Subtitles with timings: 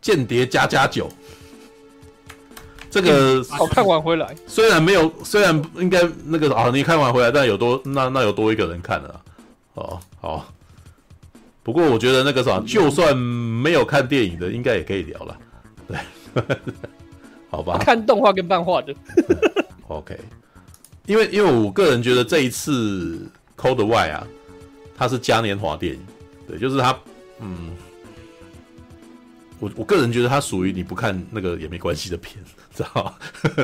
[0.00, 1.08] 间谍加加九。
[2.90, 9.20] 这个我看完回来，虽然没有，虽然应该那个啊，你看完回来，但有多那那有多一个人看了，
[9.74, 10.52] 哦好。
[11.62, 15.38] 不过我觉得那个啥，就算没有看电影的，应该也可以聊了，
[15.86, 15.98] 对，
[17.50, 17.76] 好吧？
[17.76, 18.94] 看动画跟漫画的，
[19.88, 20.18] OK。
[21.04, 24.26] 因为因为我个人觉得这一次 Code Y 啊，
[24.96, 26.00] 它是嘉年华电影，
[26.46, 26.98] 对，就是它，
[27.40, 27.76] 嗯。
[29.60, 32.36] 我我个人觉得它属于你不看那个也没关系的片，
[32.74, 33.14] 知道吗？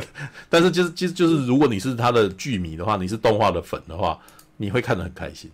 [0.51, 4.19] 但是就是其实就是如果你是他的剧迷的话，你是动画的粉的话，
[4.57, 5.51] 你会看得很开心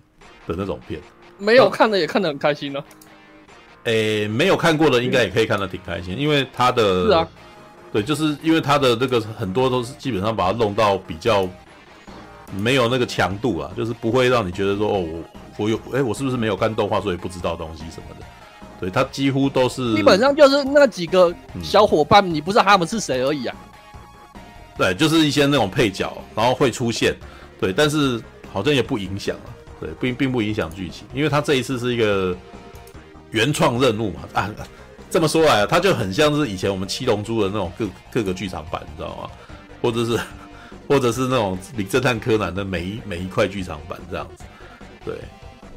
[0.47, 1.01] 的那种片。
[1.39, 2.85] 没有看的也看得很开心呢、啊。
[3.85, 7.29] 诶、欸，没有看过的应该也可以看得挺开心，因为他的是啊，
[7.93, 11.49] 对，就是因为他的那个很多都是基本上把它弄到比较
[12.59, 18.27] 没有那个强度啊，就是不会让你觉得说哦，我我有诶、欸，我是不是没有看动画所以不知道东西什么的。
[18.81, 23.55] 对，他几乎都是基本上就是那几个小伙伴，嗯、你不知道他们是谁而已啊。
[24.79, 27.15] 对，就是一些那种配角，然后会出现，
[27.61, 28.19] 对，但是
[28.51, 32.35] 好像也不影响啊，对，并并不影响剧情，因为他这一次是一个
[33.31, 34.51] 原创任务嘛，啊，
[35.11, 39.31] 这么说来，啊他就很像是以前我们七龙珠的那种各各个剧场版，你知道吗？
[39.83, 40.19] 或者是
[40.89, 44.45] 或者是那种名侦探柯南的每一每一块剧场版这样子，
[45.05, 45.15] 对。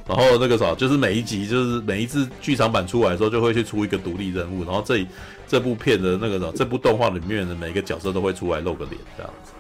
[0.08, 4.64] 然后那个啥，就是每一集，就是每一次剧场版出来的时候，就会去出一个独立任务。
[4.66, 5.06] 然后这
[5.48, 9.54] 这部片的那个啥，这部动画里面的每个角色都会出来露个脸，这样子。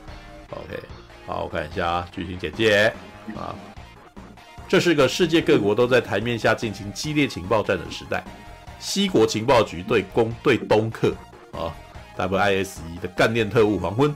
[0.52, 0.84] OK，
[1.26, 2.94] 好，我看一下剧情简介
[3.36, 3.56] 啊。
[4.68, 8.24] 这是个世界各国都在台面下进行激烈情报战的时代。
[8.80, 11.14] 西国情报局对攻对东克
[11.52, 11.72] 啊
[12.18, 14.14] ，WISE 的干练特务黄昏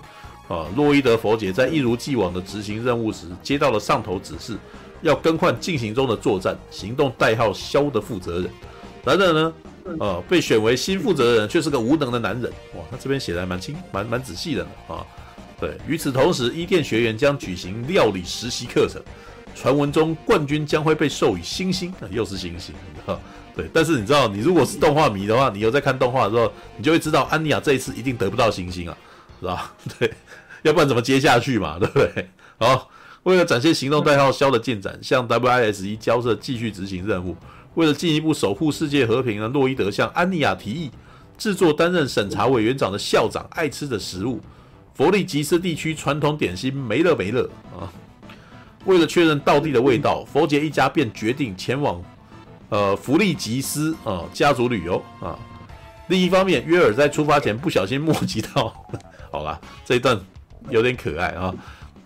[0.47, 4.57] 啊，洛伊德佛杰在一如既往的执行任务时，接到了上头指示。
[5.03, 8.49] 要更换进行中的作战行动代号“枭”的负责人，
[9.05, 9.53] 然而呢，
[9.99, 12.51] 呃，被选为新负责人却是个无能的男人。
[12.73, 15.05] 哇，他这边写的还蛮清、蛮蛮仔细的呢啊。
[15.59, 18.99] 对，与此同时，伊甸学园将举行料理实习课程，
[19.53, 22.73] 传闻中冠军将会被授予星星，又是星星
[23.05, 23.19] 啊。
[23.55, 28.97] 对，但是你知道，你如果是动画迷的话，你有在看动画的时候，你就会知道安妮亚这一次一定得不到星星啊，
[29.39, 29.73] 是吧？
[29.99, 30.13] 对，
[30.63, 32.29] 要不然怎么接下去嘛， 对不对？
[32.57, 32.89] 好。
[33.23, 37.35] 为了展现行动代号“肖”的进展，向 WIS 一交涉继续执行任务。
[37.73, 40.89] 为了进一步守护世界和平呢，洛伊德向安妮亚提议
[41.37, 44.39] 制作担任审查委员长的校长爱吃的食物——
[44.95, 47.91] 弗利吉斯地区传统点心梅勒梅勒啊。
[48.85, 52.01] 为了确认道地的味道，佛杰一家便决定前往
[52.69, 55.37] 呃弗利吉斯啊家族旅游啊。
[56.07, 58.73] 另一方面，约尔在出发前不小心目击到，
[59.31, 60.19] 好啦，这一段
[60.69, 61.53] 有点可爱啊。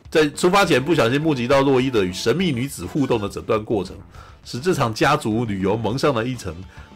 [0.09, 3.95] 在出发前不小心目击到洛伊德与神秘女子互动的整段过程，
[4.43, 6.53] 使这场家族旅游蒙上了一层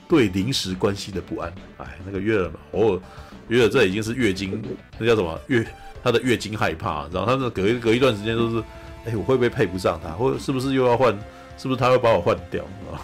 [0.07, 1.53] 对临时关系的不安。
[1.77, 3.01] 哎，那个月儿嘛，偶尔
[3.47, 4.61] 月儿这已经是月经，
[4.97, 5.65] 那叫什么月？
[6.03, 8.63] 她的月经害怕，然后他的隔一隔一段时间都是，
[9.05, 10.09] 哎，我会不会配不上她？
[10.11, 11.17] 或是不是又要换？
[11.57, 12.63] 是不是他会把我换掉？
[12.91, 12.99] 啊，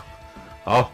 [0.65, 0.91] 好。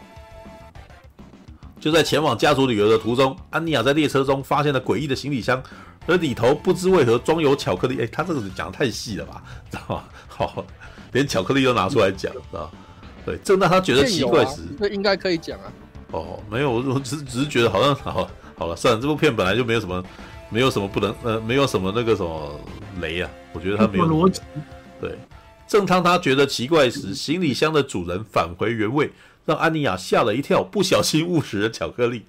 [1.80, 5.60] 就在前往家族旅游的途中，安妮亚在列车中发现了诡异的行李箱。
[6.08, 10.04] 而里头不知为何装有巧克力，哎、欸，他这个讲得太细了吧，知道吗？
[10.26, 10.64] 好，
[11.12, 12.70] 连巧克力都拿出来讲，知道？
[13.26, 15.70] 对，正当他觉得奇怪时，那、啊、应该可以讲啊。
[16.12, 20.02] 哦，没有， 我只只是觉得好像好，好了，算了，这部片本来就没有什么，
[20.48, 22.58] 没有什么不能，呃，没有什么那个什么
[23.02, 24.40] 雷啊，我觉得他没有逻辑。
[24.98, 25.14] 对，
[25.66, 29.12] 正当他觉得奇怪时，行李箱的主人返回原位，
[29.44, 32.24] 让安妮亚吓了一跳，不小心误食了巧克力，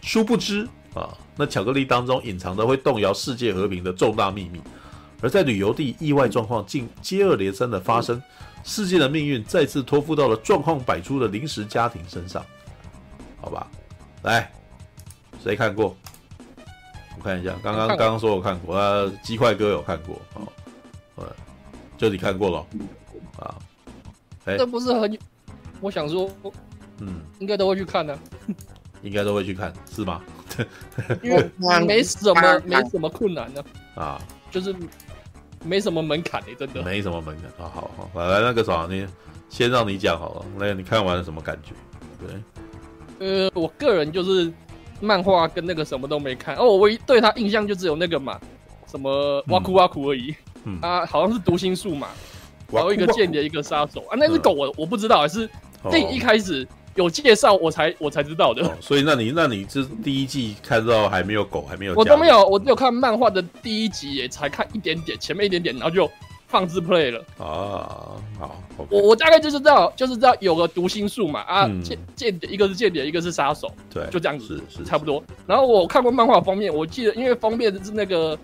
[0.00, 0.66] 殊不知。
[0.98, 4.60] 啊，那巧克力当中隐藏着会动摇世界和平的重大秘密，
[5.22, 8.20] 而在旅游地，意外状况竟接二连三的发生，
[8.64, 12.44] 世界的命运再次托付到了状况百出的临时家庭身上。
[13.40, 13.66] 好吧，
[14.22, 14.50] 来，
[15.42, 15.96] 谁看过？
[17.16, 20.48] 我看一下，刚刚刚刚说我看过，啊，鸡块哥有看过，哦，
[21.16, 21.26] 呃，
[21.96, 22.66] 就你看过了，
[23.38, 23.54] 啊，
[24.44, 25.18] 哎，这不是很，
[25.80, 26.30] 我想说，
[26.98, 28.18] 嗯，应该都会去看的，
[29.02, 30.22] 应该都会去看，是吗？
[31.22, 31.50] 因为
[31.86, 33.62] 没什么没什么困难呢
[33.94, 34.74] 啊，就是
[35.64, 37.70] 没什么门槛的，真的没什么门槛啊。
[37.74, 39.06] 好好，来来那个啥，你
[39.48, 40.44] 先让你讲好了。
[40.58, 41.72] 那你看完了什么感觉？
[43.18, 44.52] 对，呃，我个人就是
[45.00, 48.40] 漫画跟那个什么都没看哦，我唯一对他印象就只有那个嘛，
[48.86, 50.34] 什么挖苦挖苦而已。
[50.64, 52.08] 嗯，啊，好像是读心术嘛，
[52.72, 55.48] 然后一个间谍，一个杀手啊，那只狗我我不知道，还是
[55.90, 56.66] 电影一开始。
[56.98, 66.10] 有介绍我才我才知道的，哦，所以那你那你这第一季看到还没有狗还没有，我都没有，我只有看漫画的第一集也才看一点点，前面一点点，然后就
[66.48, 67.24] 放置 play 了。
[67.38, 68.18] 啊。
[68.36, 75.22] 好，我我大概就是知道，就是知道有个读心术嘛啊，间间谍，一个是间谍，一个是杀手，对，就这样子，是是差不多。
[75.46, 78.36] 然后我看过漫画封面，我记得因为封面是那个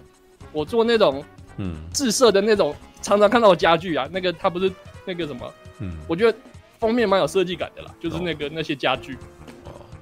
[0.52, 1.24] 我做那种
[1.56, 1.74] 嗯。
[1.92, 4.70] 自设的那种，常常看到的家具啊，那个他不是
[5.04, 6.36] 那个什么，嗯，我觉得
[6.78, 9.16] 封面蛮有设计感的啦，就是那个那些家具。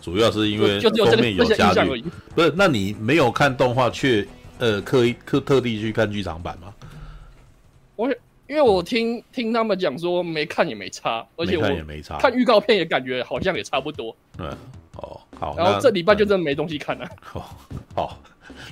[0.00, 2.04] 主要是因为封面有家具，
[2.34, 2.52] 不是？
[2.56, 4.26] 那你没有看动画，却
[4.58, 6.74] 呃刻意刻特地去看剧场版吗？
[7.94, 8.10] 我
[8.48, 14.14] 因为我听听他们讲说没看也没差，而且我看也没差，看预告片也感觉好像也差不多。
[14.38, 14.48] 嗯，
[14.96, 17.08] 哦，好，然后这礼拜就真的没东西看了。
[17.34, 17.44] 哦，
[17.94, 18.18] 好，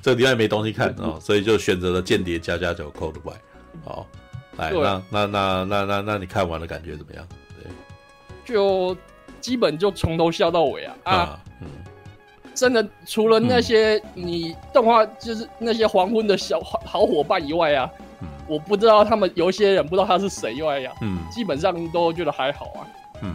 [0.02, 3.36] 这礼拜没东西看哦，所以就选择了《间谍加加九》Code White。
[3.84, 4.04] 好，
[4.56, 7.24] 来，那那那那那那你看完了感觉怎么样？
[8.44, 8.96] 对，就。
[9.40, 11.40] 基本就从头笑到尾啊啊！
[11.62, 11.68] 嗯，
[12.54, 17.90] 真的除了那些你动画就是那些黄昏的小好好伙伴以外啊，
[18.20, 22.80] 嗯，我不知道他们有一些人不知道他是谁以外呀，嗯，基本上都觉得还好啊，
[23.22, 23.32] 嗯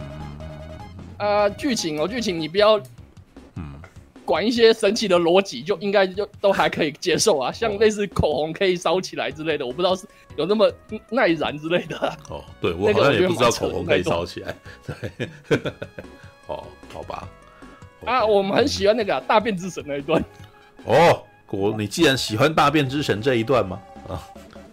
[1.16, 2.80] 啊，剧情哦，剧情你不要。
[4.26, 10.06] 管一些神奇的逻辑，就应该就都还可以接受啊，像类似口红可以烧起来之类的，我不知道是
[10.36, 10.70] 有那么
[11.08, 11.96] 耐燃之类的。
[12.28, 14.54] 哦，对，我好像也不知道口红可以烧起来。
[14.84, 15.58] 对，
[16.48, 17.28] 哦，好吧。
[18.04, 20.22] 啊，我们很喜欢那个大便之神那一段。
[20.84, 23.80] 哦，我你既然喜欢大便之神这一段吗？
[24.08, 24.20] 啊，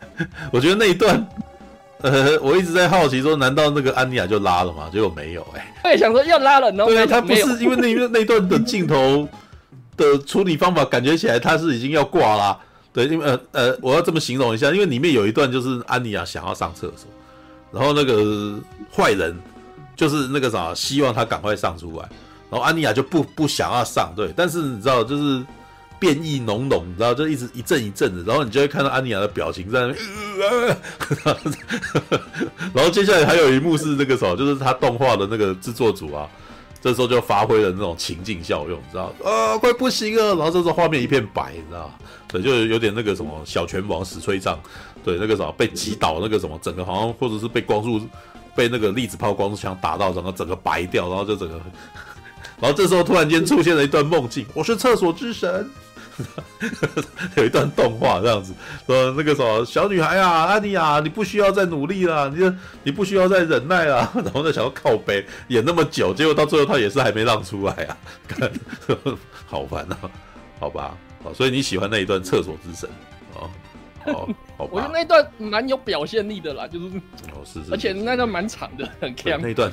[0.52, 1.26] 我觉得那一段。
[2.04, 4.90] 呃，我一直在好奇说，难道那个安妮亚就拉了吗？
[4.92, 9.26] 结果没有、欸，哎，我也想说要拉了，然后对啊，他不是因为那那段的镜头
[9.98, 12.58] 的处理方法，感觉起来他是已经要挂啦。
[12.92, 17.08] 对，因为呃呃，我要这么形容一下，因为里面有一段就是安妮亚想要上厕所，
[17.72, 18.60] 然后那个
[18.96, 19.36] 坏人
[19.96, 22.10] 就是那个啥，希望他赶快上出来，
[22.50, 25.44] 然后安妮亚就不不想要上，对，但是你知道就是。
[26.00, 30.78] 变异浓浓，你知道，就一直一阵一阵的，然后你就会看到安妮亚的表情在那边，
[32.74, 36.28] 然后接下来还有一幕是那个什么，就是他动画的那个制作组啊，
[36.84, 41.90] 这时候就发挥了那种情境效用，你知道，啊，快不行了，然后这时候画面一片白，你知道，
[42.28, 44.60] 对，就有点那个什么小拳王死吹杖，
[45.02, 48.02] 对，那个什么被击倒那个什么，整个好像或者是被光束
[48.54, 51.56] 被那个粒子炮光束枪打到，整个整个白掉，然后就整个，
[52.60, 55.70] 然后这时候突然间出现了一段梦境，我是厕所之神。
[57.38, 58.54] 有一段动画这样子，
[58.86, 62.52] 说那个什么小女孩啊，安妮啊，你不需要再努力了，你
[62.84, 68.52] 你不需要再忍耐了， 然后再想要靠背演那么久，结果到最后他也是还没让出来啊， 看
[69.46, 69.98] 好烦啊，
[70.60, 70.98] 好吧，
[71.34, 72.90] 所以你喜欢那一段厕所之神
[73.36, 73.50] 啊？
[74.06, 76.86] 好，好吧，我觉得那一段蛮有表现力的啦，就是
[77.32, 79.40] 哦是是，而且那段蛮长的，很强。
[79.42, 79.72] 那一段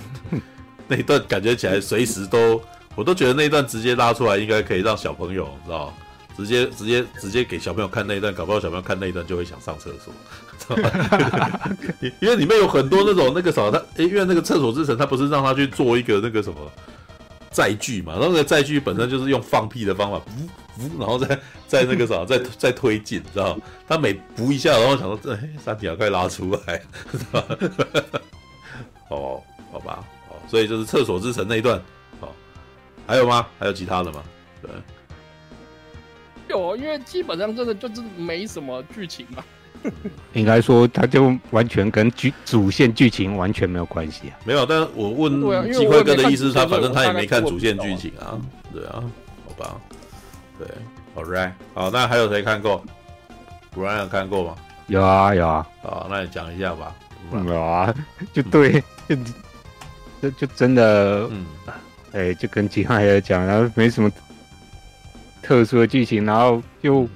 [0.87, 2.63] 那一段感觉起来随时都，
[2.95, 5.93] 我都觉得那一段直接拉出来应该可以让小朋友知道。
[6.37, 10.13] 直接直接直接给小朋友看那一段，搞不好小朋友看那一段就会想上厕所，
[12.21, 16.57] 因为里面有很多那种那个什么，他因为那个厕所之神，他不是让他去做一个那个什么
[17.51, 20.23] 载具嘛，然后那个载具本身就是用放屁的方法，噗
[20.81, 26.83] 噗，然后再再那个什么， 再再推进，知道他每噗一下，然后想说，哎，三体要快拉出来，
[29.11, 29.43] 哦，
[29.73, 31.77] 好吧，哦，所以就是厕所之神那一段，
[32.21, 32.29] 哦，
[33.07, 33.47] 还有吗？
[33.59, 34.23] 还有其他的吗？
[36.81, 39.45] 因为基本上真的就是没什么剧情嘛。
[40.35, 44.37] 应该说，他就完全跟剧主线剧情完全没有关系啊。
[44.45, 45.41] 没有，但是我问
[45.73, 48.39] 机会哥的意思是，他反正他也没看主线剧情啊。
[48.75, 49.03] 对啊，
[49.47, 49.81] 好吧。
[50.59, 50.69] 对
[51.17, 52.85] ，All right，好，那还有谁看过
[53.75, 54.55] ？Brian 有看过吗？
[54.89, 55.67] 有啊，有啊。
[55.83, 56.95] 好，那你讲一下吧。
[57.33, 57.95] 有啊，
[58.35, 59.17] 就对，就
[60.21, 61.47] 就就真的，嗯，
[62.13, 64.11] 哎，就跟鸡块哥讲，然后没什么。
[65.51, 67.09] 特殊的剧情，然后就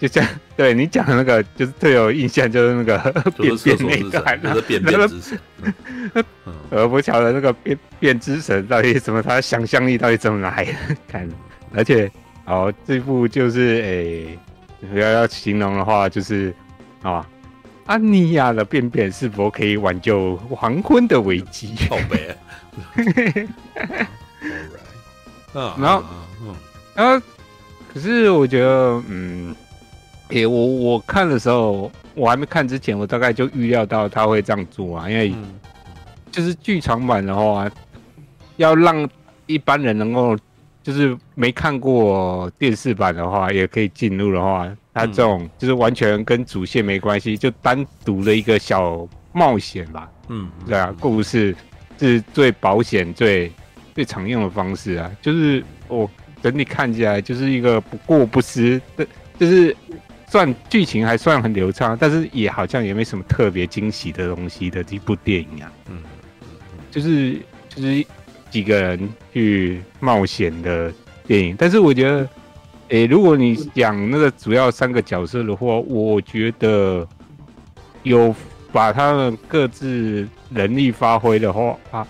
[0.00, 2.96] 就这样，对你讲的那个就是最有印象，就是那个
[3.36, 5.38] 变变那一段，那个变变之神，
[6.70, 10.72] 我不晓得那个变变之神到底怎么，他想象力到底怎么来的？
[11.06, 11.28] 看，
[11.74, 12.10] 而且
[12.46, 14.38] 哦，这部就是诶，
[14.94, 16.54] 要要形容的话，就是
[17.02, 17.28] 啊，
[17.84, 21.74] 安妮亚的便便是否可以挽救黄昏的危机？
[21.90, 22.34] 好美
[25.52, 25.76] 啊！
[25.78, 26.02] 然后，
[26.94, 27.22] 然后。
[27.98, 29.52] 可是我觉得，嗯，
[30.28, 35.34] 诶、欸，我我看的时候，我还没看之前，我大概就预料到他会这样做啊，因为
[36.30, 37.68] 就是剧场版的话，
[38.56, 39.08] 要让
[39.46, 40.38] 一般人能够
[40.80, 51.52] 就是没看过电视版的话，也可以进入的话，他这种就是完全跟主线没关系，就单独的一个小冒险吧，嗯，对啊，故事
[51.98, 53.50] 是最保险、最
[53.92, 56.08] 最常用的方式啊，就是我。
[56.42, 59.06] 整体看起来就是一个不过不失的，
[59.38, 59.76] 就是
[60.28, 65.72] 算剧情还算很流畅，但是也好像也没什么特别惊喜的东西的一部电影啊。
[65.90, 66.02] 嗯，
[66.90, 67.36] 就是
[67.68, 68.04] 就是
[68.50, 70.92] 几个人去冒险的
[71.26, 72.28] 电影，但是我觉得，
[72.88, 77.06] 诶、欸，如果你讲那个主要三个角色的话，我觉得
[78.02, 78.34] 有
[78.72, 82.06] 把他们各自能力发挥的话啊。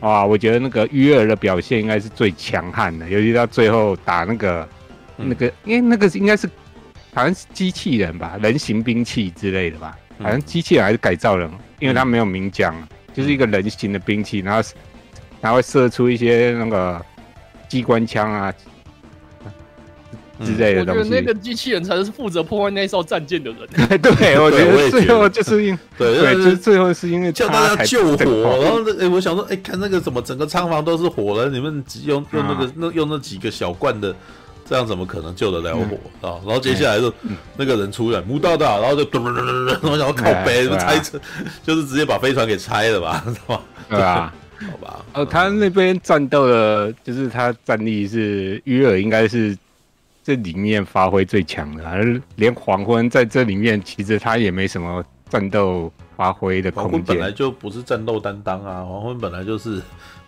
[0.00, 4.68] 啊，我觉得那个约尔的表现应该是最强悍的，尤其到最后打那个、
[5.18, 6.48] 嗯、那个，因为那个应该是
[7.14, 12.74] 好像是机器人吧，人形兵器之类的吧，好像机器人还是改造人，因为他没有明讲，
[13.12, 14.68] 就是一个人形的兵器，然后
[15.40, 17.04] 然后会射出一些那个
[17.68, 18.52] 机关枪啊。
[20.44, 23.58] 之类的东西，我觉得那个机器人才是负责破坏那艘战舰的人。
[24.00, 34.14] 对，我觉得最后 就是因对，对，就是最后是因为叫大家救火，然后那哎，我想说，哎，看那个怎么整个仓房都是火了，你们只用用那个那用那几个小罐的，
[34.68, 36.36] 这样怎么可能救得了火啊？
[36.44, 37.12] 然后接下来就
[37.56, 41.18] 那个人出来，木大大，然后就咚咚咚咚咚，然后想要靠背，拆车，
[41.64, 43.62] 就是直接把飞船给拆了吧，是吧？
[43.88, 44.34] 对吧？
[44.70, 45.04] 好吧。
[45.12, 49.56] 呃，他那边战斗的，就是他战力是约尔，应该是。
[50.26, 56.90] 这里面发挥最强的，而连黄昏在这里面，其实他也没什么战斗发挥的空间。
[56.90, 59.80] 黄昏本来就不是战斗担当啊，黄昏本来就是，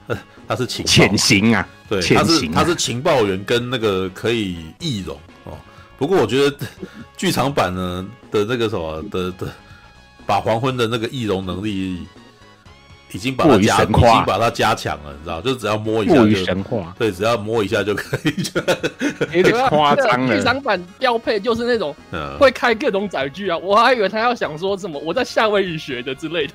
[0.47, 5.59] 他是情潜行啊，对，他是他是情报员跟那个可以易容哦。
[5.99, 6.57] 不过我觉得
[7.19, 9.53] 剧场版呢的那个什么的的，
[10.25, 12.07] 把黄昏的那个易容能力。
[13.13, 15.41] 已经把它加，已经把它加强了，你知道？
[15.41, 18.61] 就只要摸一下就神话，对，只要摸一下就可以，就
[19.33, 20.37] 有点夸张了。
[20.37, 21.95] 剧场版标配就是那种
[22.39, 26.53] 会开各种载具啊，我还以为他要想说什么我在夏威夷学的之类的。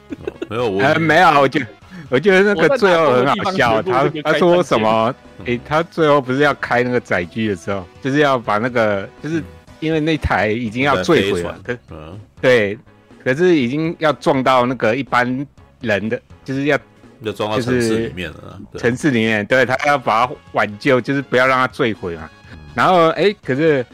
[0.50, 1.66] 没有，我没有，我觉得
[2.10, 5.14] 我觉得那个最后很好笑，他他说什么？
[5.46, 9.44] 诶，他最后不是要开那个载具的时候，就是要把那个，就是
[9.80, 11.58] 因为那台已经要坠毁了，
[11.90, 12.78] 嗯，对，
[13.24, 15.46] 可是已经要撞到那个一般
[15.82, 16.22] 人的。
[16.44, 16.78] 就是要，
[17.24, 18.60] 就装到城市里面了。
[18.78, 22.30] 城市里面，对，他要把它挽救，就是不要让它坠毁嘛。
[22.52, 23.86] 嗯、然后，哎、欸，可是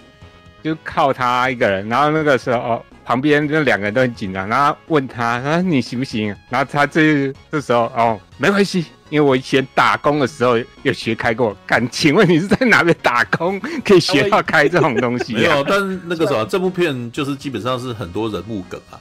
[0.64, 1.88] 就靠他一个人。
[1.88, 4.48] 然后那个时候，哦，旁边那两个人都很紧张。
[4.48, 6.36] 然后问他，他说你行不行？
[6.50, 11.56] 然后他这这时候，哦，没关系，因为我以前打工的时候有学开过。
[11.66, 15.38] 敢请问你是在哪边打工，可以学到开这种东西、啊？
[15.38, 19.00] 没有，但那个什么，这部片就是基本上是很多人物梗啊。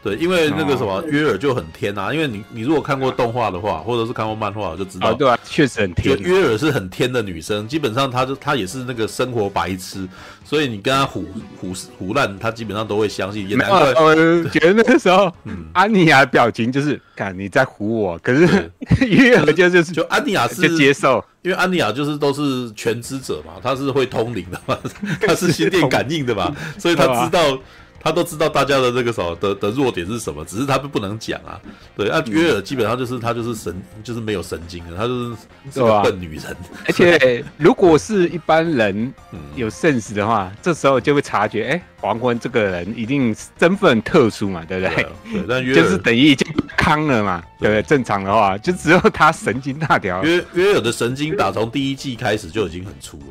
[0.00, 6.16] 对，因为那个什么约尔就很天啊，因为你你如果看过动画的话，或者是看过漫画，就知道，对啊，确实很天。
[6.20, 10.08] 约尔是很天的女生，基本上她就她也是那个生活白痴，
[10.44, 11.24] 所以你跟她唬
[11.60, 13.48] 唬唬烂，她基本上都会相信。
[13.48, 14.14] 也难怪，我
[14.50, 18.70] 觉得那个时候， 嗯，安妮亚的表情就是，看你在唬我，可是
[19.04, 24.78] 约尔就就是就安妮亚是接受，因为安妮亚就是都是全知者嘛，她是会通灵的嘛，
[25.20, 27.58] 她是 心电感应的嘛，所以她知道。
[28.00, 31.60] 他都知道大家的这个什么的的弱点是什么，只是他不能讲啊。
[31.96, 33.74] 对，那约尔基本上就是他就是神，
[34.04, 35.36] 就是没有神经的，他就是
[35.72, 36.56] 是个笨女人。
[36.86, 39.12] 而且如果是一般人
[39.56, 45.06] 有 sense 的话，这时候就会察觉，哎，黄昏这个人一定身份特殊嘛，对不对？
[45.32, 47.82] 对，但约尔就是等于已经康了嘛，对不对？
[47.82, 50.22] 正常的话，就只有他神经大条。
[50.22, 53.24] 约约尔的神经打从第一季开始就已经很粗了。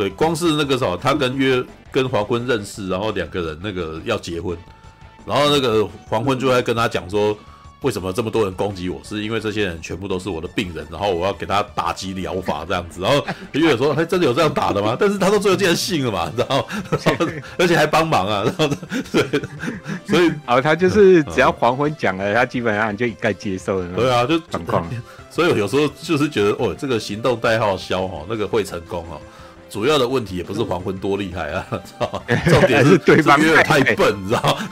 [0.00, 4.56] 对，光是那个什么，他跟约跟黄昏认识，然后两个人那个要结婚，
[5.26, 7.36] 然后那个黄昏就在跟他讲说，
[7.82, 14.96] 为什么这么多人攻击我，是因为这些人全部都是我的病人，然后我要给他打击疗法这样子，然后 约尔说，还真的有这样打的吗？
[14.98, 16.66] 但是他到最后竟然信了嘛，然后，
[17.04, 17.26] 然后
[17.58, 18.74] 而且还帮忙啊，然后
[19.12, 19.22] 对，
[20.06, 24.88] 所以，哦，他就是只要黄昏讲了，他基本上就应该接受了，对啊，就状况，
[25.28, 29.20] 所以有时候就是觉得，哦，这个行动代号消哦，那个会成功哦。
[29.70, 31.66] 主要的问题也不是黄昏多厉害啊，
[32.50, 34.68] 重点是对方约尔太笨，你知道吗？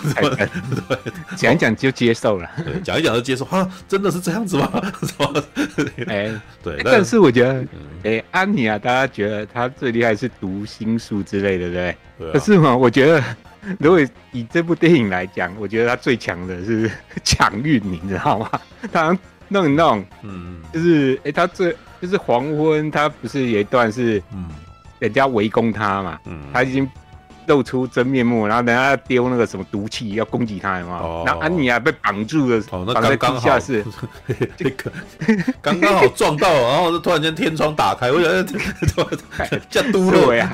[0.88, 0.98] 对，
[1.36, 2.50] 讲一讲就接受了，
[2.82, 4.70] 讲一讲就接受，哈，真的是这样子吗？
[6.08, 7.64] 哎，对，但是我觉得，
[8.02, 12.32] 哎，安妮啊，大家觉得她最厉害是读心术之类的，对不对？
[12.32, 13.22] 可是嘛，我觉得
[13.78, 14.00] 如果
[14.32, 16.90] 以这部电影来讲，我觉得她最强的是
[17.22, 18.50] 抢运，你知道吗？
[18.92, 24.48] 她弄一弄，嗯，就是哎，她最就是黄昏，她不是有一段是，嗯。
[24.98, 26.88] 人家围攻他嘛，嗯，他已经
[27.46, 33.82] 露出真面目，然后等下丢那个什么毒气要攻击他嘛，哦，然后安妮亚被绑住了，哦，那刚刚好是
[34.54, 34.92] 这 个
[35.62, 38.44] 刚刚好撞到，然后就突然间天窗打开，我觉得
[39.70, 40.52] 叫嘟了呀，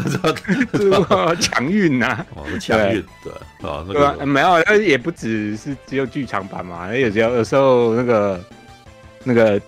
[0.72, 3.32] 嘟抢运呐，哦，强运对。
[3.68, 8.44] 啊，对啊，没有，那也不只是只有剧场版嘛，有时候有时候那个
[9.24, 9.60] 那个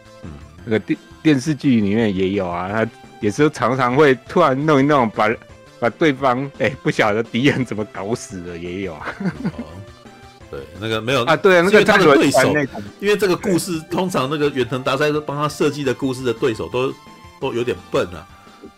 [0.64, 2.86] 那个电电视剧里面也有啊，他。
[3.20, 5.28] 也是常常会突然弄一弄，把
[5.78, 9.14] 把对方哎、欸、不晓得敌人怎么搞死的也有啊。
[9.44, 9.64] 哦，
[10.50, 12.54] 对，那个没有啊，对啊，那个他的对手，
[13.00, 16.92] 因为这个故事通常那个远藤达哉都帮他设计的故事的对手都
[17.40, 18.26] 都有点笨啊。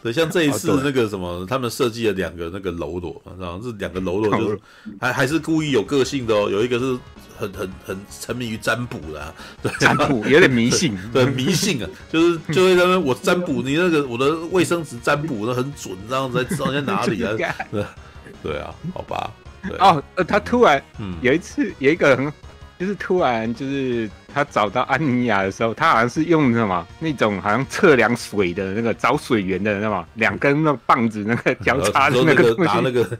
[0.03, 4.59] 对，像这一次那个什么，他们设计了两个那个喽啰，然后这两个喽啰就是
[5.01, 6.99] 还还是故意有个性的哦，有一个是。
[7.41, 17.33] 很很很沉迷于占卜的、啊，对，占卜有点迷信， 对，对迷信啊，就是就会认为我占卜你那个我的卫生纸占卜的很准，这样子才知道在哪里啊，
[17.71, 17.85] 对，
[18.43, 19.31] 对啊，好吧，
[19.69, 19.79] 对。
[19.79, 22.33] 哦，呃，他突然，嗯，有一次有一个很，
[22.77, 24.11] 就是突然就是。
[24.39, 33.03] 他找到安妮亚的时候，他好像是用什么那种好像测量水的那个找水源的那么两根那棒子那个交叉的那个拿那个，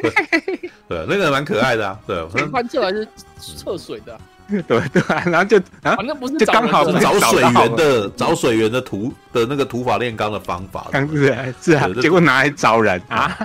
[0.88, 4.16] 对，那个蛮可爱的啊，对，翻出来是测水的，
[4.48, 13.36] 对 对，啊 然后就啊，那不是就刚好是找水源的找水源的土的那个土法炼钢的方法，是啊是啊，结果拿来招人啊。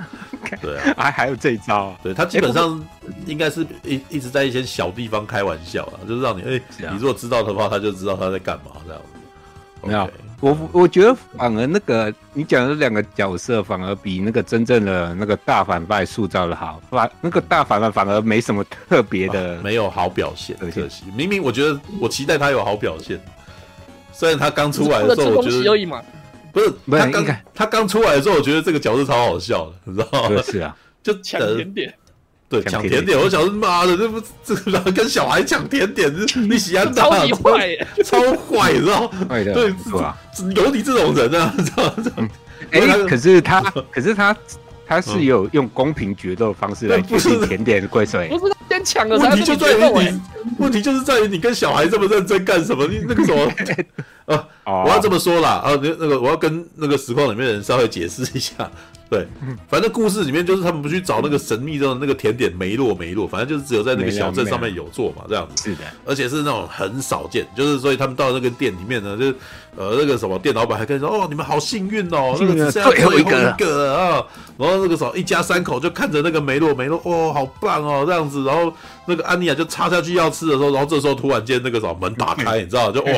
[0.62, 1.96] 对啊，还还有这一招啊！
[2.02, 2.84] 对他基本上
[3.26, 9.88] 应该是一一直在一些小地方开玩笑啊，就是让你哎，你如果知道的话，他就知道他在干嘛这样子。
[9.88, 10.10] 没有，
[10.42, 16.82] 我我觉得反而那个你讲的两个角色，反而比那个真正的那个大反派塑造的好。
[16.90, 21.04] 反那个大反派反而没什么特别的，没有好表现，可惜。
[21.16, 23.20] 明明我觉得我期待他有好表现，
[24.14, 26.04] 虽然他刚出来的时候，我觉得。
[26.52, 30.42] 不是，他刚他刚出来的时候，我觉得这个角色超好笑的，你知道吗？
[30.42, 31.94] 是啊， 就抢甜点，
[32.50, 33.18] 对，抢甜点。
[33.18, 36.12] 我想说，妈的，这不这个跟小孩抢甜点，
[36.50, 39.10] 你喜欢超级坏，超坏，你知道？
[39.28, 40.18] 对，是吧？
[40.56, 41.84] 有你这种人啊， 知道
[42.18, 42.28] 吗？
[42.72, 44.36] 哎，可是他，可是他，
[44.88, 48.28] 他是有用公平决斗的方式来决定甜点的贵谁？
[48.30, 50.22] 不是先抢了，问题就在于你，
[50.58, 52.88] 问题就是在于你跟小孩这么认真干什么？
[52.88, 53.52] 你那个什么？
[54.30, 58.70] 呃，我要这么说啦，啊，那那个我要跟那个实况里面的人稍微解释一下，
[59.10, 59.28] 对，
[59.68, 69.26] 反正故事里面就是他们不去找那个神秘的那个甜点梅洛梅洛，反正就是只有在那个小镇上面有做嘛，这样子，是的，而且是那种很少见，就是所以他们到那个店里面呢，就
[69.76, 74.24] 呃那个什么店老板还跟你说，哦，你们好幸运哦，那个只剩下最后一个啊，
[74.58, 78.72] 然后那个时候一家三口就看着那个梅洛梅洛，哦，好棒哦，这样子，然后
[79.10, 83.12] 那个安妮亚就插下去要吃的时候，然后这时候突然间那个什么门打开，你知道就 哇，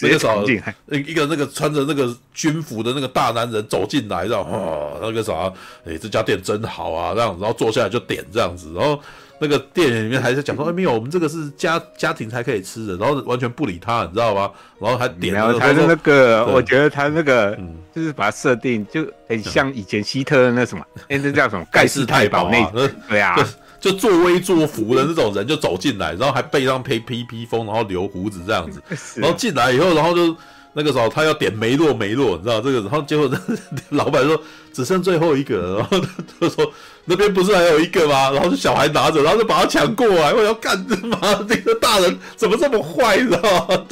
[0.00, 0.46] 那个时候。
[0.88, 5.52] 一个那个穿着那个军服的那个大男人走进来，然后哇，那个啥，
[5.84, 9.00] 哎，这家店真好啊，这样子，然后坐下来就点这样子，然后
[9.40, 14.50] 那个店里面还在讲说，哎，没有，我们这个是家家庭才可以吃的，然后完全不理他，你知道吗？
[14.78, 17.58] 然后还点，然后他的那个，我觉得他那个，
[17.94, 23.36] 就是把它设定就很像以前希特的那什么，哎，那叫什么盖世太保那，对啊。
[23.82, 28.80] 就作威作福的那种人就走进来，然后还背上披披披风，然后留胡子这样子，
[29.20, 30.34] 然后进来以后，然后就
[30.72, 33.28] 那个时候他要点梅洛梅洛，你知道这个，然后结果
[33.90, 34.40] 老板说
[34.72, 36.06] 只剩最后一个，然后
[36.38, 36.72] 他 说
[37.04, 38.30] 那边不是还有一个吗？
[38.30, 41.18] 然后就小孩拿着，然后就把他抢过来，我要干嘛？
[41.48, 43.86] 这个大人怎么这么坏，你知道吗？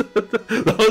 [0.64, 0.84] 然后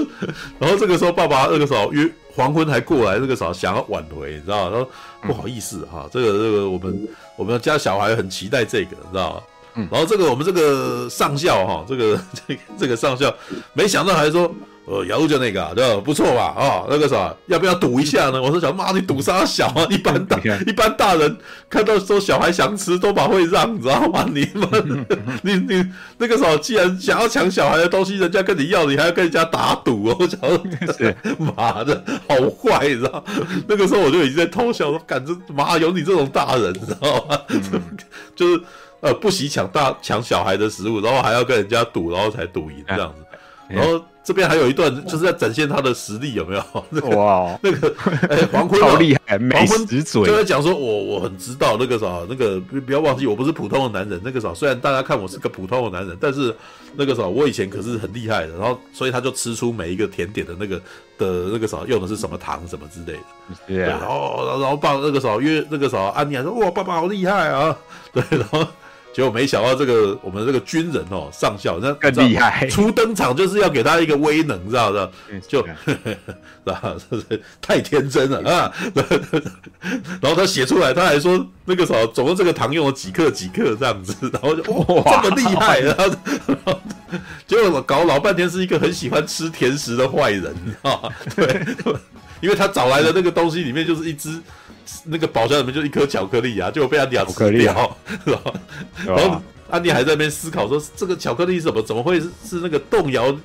[0.59, 4.71] 然后这个时候爸爸那个时候约黄昏还过来，那个时候想要挽回，你知道吗？
[4.71, 4.89] 然后
[5.21, 7.07] 不好意思哈，这个这个我们。
[7.39, 9.41] 我们家小孩很期待这个，知道吗？
[9.75, 13.33] 嗯，然后这个我们这个上校哈，这个这个、 这个上校，
[13.71, 14.53] 没想到还说，
[14.89, 16.01] 呃，雅虎就那个、啊，对吧？
[16.03, 16.45] 不错吧？
[16.57, 18.41] 啊、哦，那个啥，要不要赌一下呢？
[18.41, 19.85] 我说想，妈，你赌啥小啊？
[19.87, 21.37] 一般大一般大人
[21.69, 24.25] 看到说小孩想吃，都把会让，你知道吗？
[24.33, 25.05] 你们
[25.43, 25.85] 你你
[26.17, 30.17] 那个啥，既然想要抢小孩的东西，人家跟你要，你还要跟人家打赌哦？
[30.19, 30.57] 我想说，
[31.55, 33.23] 妈的，好坏，你知道？
[33.67, 37.37] 那个时候我就已经在偷笑说，干这妈有你这种大人，你知道吗？
[38.35, 38.59] 就是
[39.01, 43.23] 呃，不惜抢大抢小孩的食物，然后还要跟人家赌，然后才赌赢这样子，
[43.69, 44.03] 然后。
[44.29, 46.63] 这边还有一段，就是在展现他的实力，有没有？
[46.91, 47.91] 那个、哇，那个
[48.29, 54.21] 哎、 欸，黄昏好厉害，美食嘴就在讲说，我我很知道那个啥，那个不要忘记，我不是普通的男人。
[54.23, 56.55] 那个啥，虽然大家看我是个普通的男人，但是
[56.95, 58.55] 那个啥，我以前可是很厉害的。
[58.55, 60.77] 然后，所以他就吃出每一个甜点的那个
[61.17, 63.55] 的那个啥，用的是什么糖什么之类的。
[63.65, 67.75] 对，对，然后然后爸那个啥，约那个啥，安妮还说，哇，爸爸好厉害啊！
[68.13, 68.67] 对，然后。
[69.19, 75.11] 结果没想到这个我们这个军人哦，上校那更厉害，初登场就是要给他一个威能，知道的，
[75.45, 76.07] 就，是
[76.63, 76.95] 吧？
[77.59, 78.73] 太天真了啊！
[80.23, 86.81] 然后他写出来，他还说那个什么，总共这个糖用了几克几克这样子，然后就哇，这么厉害，然后
[87.45, 91.09] 结果搞老半天是一个很喜欢吃甜食的坏人，你知道吗？
[91.35, 91.65] 对，
[92.39, 94.41] 因为他找来的那个东西里面就是一只。
[95.05, 98.53] 那个宝箱里面就一颗巧克力啊，就被他俩吃掉，是吧？
[99.05, 103.35] 然后安迪还在那边思考说：“这个巧克力怎么怎么会是是那个动摇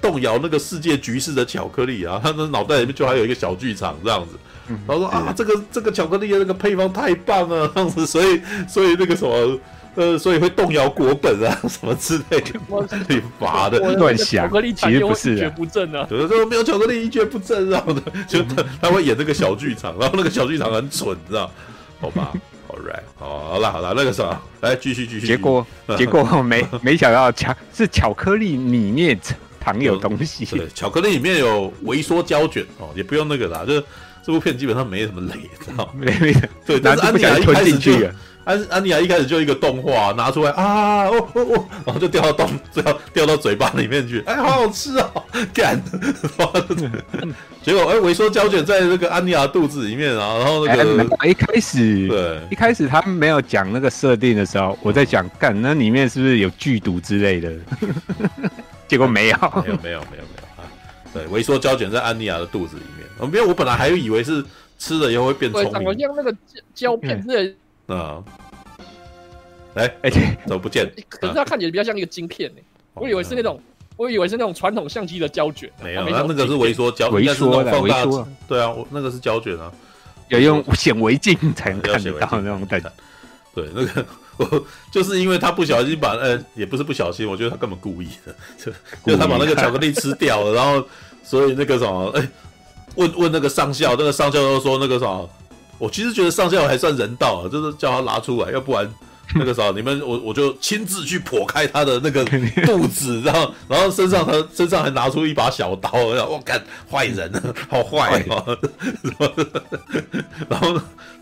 [0.00, 4.38] 动摇那个世界局势的巧克力啊，他的脑袋里面就还有一个小剧场这样子。
[4.86, 9.58] 然后说啊，这个这个巧克力的那个配方太棒了，这样子，所以所以那个什么。
[9.98, 12.52] 呃，所以会动摇国本啊， 什么之类的，
[13.08, 14.46] 挺乏的乱想。
[14.46, 21.50] 巧克力其实不是一蹶不振啊，有的时候没有巧克力一蹶不振，然后呢，就他他会演这个小剧场，然后那个小剧场很蠢，知道？
[22.00, 22.32] 好吧，
[22.70, 25.26] All right，好，好了好了，那个什么，来继续继续。
[25.26, 29.18] 结果结果没没想到巧是巧克力里面
[29.60, 33.84] 藏有东西， 对，巧克力里面有微缩胶卷哦，也不用那个啦，就是
[34.24, 35.92] 这部片基本上没什么雷，知道？
[35.92, 36.32] 没没
[36.64, 37.92] 对，但是安妮亚一开始就。
[38.48, 45.78] 安安妮亚一开始就一个动画拿出来啊哦哦哦，然后就掉到洞，最后掉到嘴巴里面去，哎，好好吃哦，干！
[47.62, 57.52] 结果哎，微缩胶卷在那个安妮亚肚子里面啊，然后那个一开始对，一开始他没有讲那个设定的时候，我在讲干，那里面是不是有剧毒之类的？
[58.88, 60.64] 结果没有，没有没有没有没有啊！
[61.12, 64.42] 对，微缩胶卷在安妮亚的肚子里面，我没有，我本来还以为是
[64.78, 66.34] 吃了以后会变聪明，长得像那个
[66.74, 67.54] 胶片之类。
[67.88, 68.22] 啊，
[69.74, 70.10] 哎哎，
[70.46, 70.90] 怎么不见？
[71.08, 72.60] 可是它看起来比较像一个晶片呢。
[72.94, 73.60] 我以为是那种，
[73.96, 75.70] 我以为是那种传统相机的胶卷。
[75.82, 78.28] 没有，它那个是微缩胶，微缩的微缩。
[78.46, 79.72] 对啊，我那个是胶卷啊，
[80.28, 82.92] 要用显微镜才能看得到那种感觉。
[83.54, 84.04] 对，那个
[84.36, 88.72] 我就是因为他不小心把，呃，也不是不小心，我觉得他根本故意的， 就
[89.12, 90.86] 就他把那个巧克力吃掉了，然后
[91.22, 92.28] 所以那个什么，哎，
[92.96, 95.30] 问问那个上校，那个上校都说那个什么。
[95.78, 98.88] 我其实觉得上校还算人道啊，就是叫他拿出来，要不然
[99.34, 102.24] 那个时候你们我我就亲自去剖开他的那个
[102.64, 106.60] 肚子，然后然后身上他身上还拿出一把小刀，我干
[106.90, 107.30] 坏人，
[107.68, 108.58] 好坏哦，
[110.48, 110.72] 然后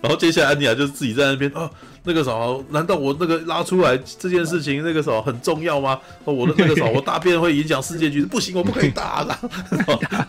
[0.00, 1.68] 然后接下来安妮亚就自己在那边哦，
[2.04, 5.98] 那个时候难道我那个拉出来这件事情那个时候很重要吗？
[6.24, 9.38] 我的那个时候 我大便会影响世界局势，不行，我不可以打了。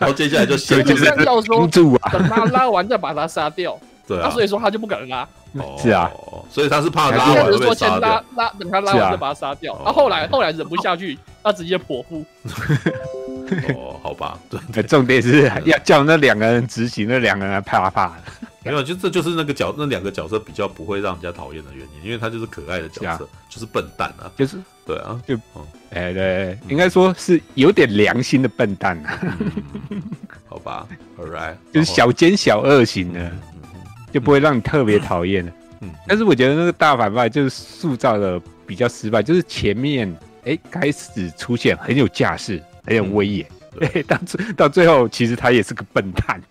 [0.00, 1.68] 后接下来就先就上校说，
[2.10, 3.78] 等他拉完再把他杀掉。
[4.08, 5.28] 对啊，所以说他就不敢拉，
[5.78, 6.10] 是啊，
[6.50, 9.78] 所以他是怕拉完说先拉拉，等他拉完再把他杀掉。
[9.84, 12.24] 他后来后来忍不下去，他直接剖腹。
[13.76, 14.38] 哦，好吧，
[14.72, 18.06] 对，重点是要叫那两个人执行，那两个人怕怕？
[18.08, 18.14] 的。
[18.64, 25.34] 没有，就这就是那个角那两个角色比较不会让人家讨厌的原因，因为他就是可爱的角色，就是笨蛋啊，就是对啊，就
[25.90, 29.18] 哎对，应该说是有点良心的笨蛋啊。
[30.48, 30.86] 好吧
[31.18, 33.32] ，All right， 就是小奸小恶型的。
[34.12, 35.52] 就不会让你特别讨厌了。
[35.80, 40.12] 嗯，但是我觉得那个大反派就是塑造的比较失败，就是前面
[40.44, 43.46] 哎开始出现很有架势，很有威严，
[43.78, 46.42] 对，到最到最后其实他也是个笨蛋。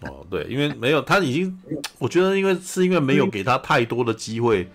[0.00, 1.58] 哦，对，因为没有他已经，
[1.98, 4.66] 我觉得因为是因为没有给他太多的机会，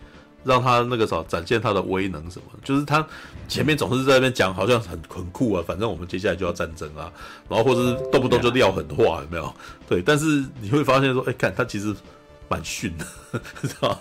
[0.44, 3.06] 让他那个时候展现他的威能什么，就是他
[3.48, 7.12] 前面总是在那边讲好像很很酷啊，反正我们接下来就要战争啊，
[7.48, 9.54] 然后或者是动不动就撂狠话，有没有？
[9.88, 11.96] 对，但是你会发现说，哎，看他其实。
[12.52, 13.06] 蛮逊的，
[13.62, 13.96] 知道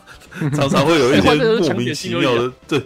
[0.55, 2.83] 常常会有一些莫名其妙的，对，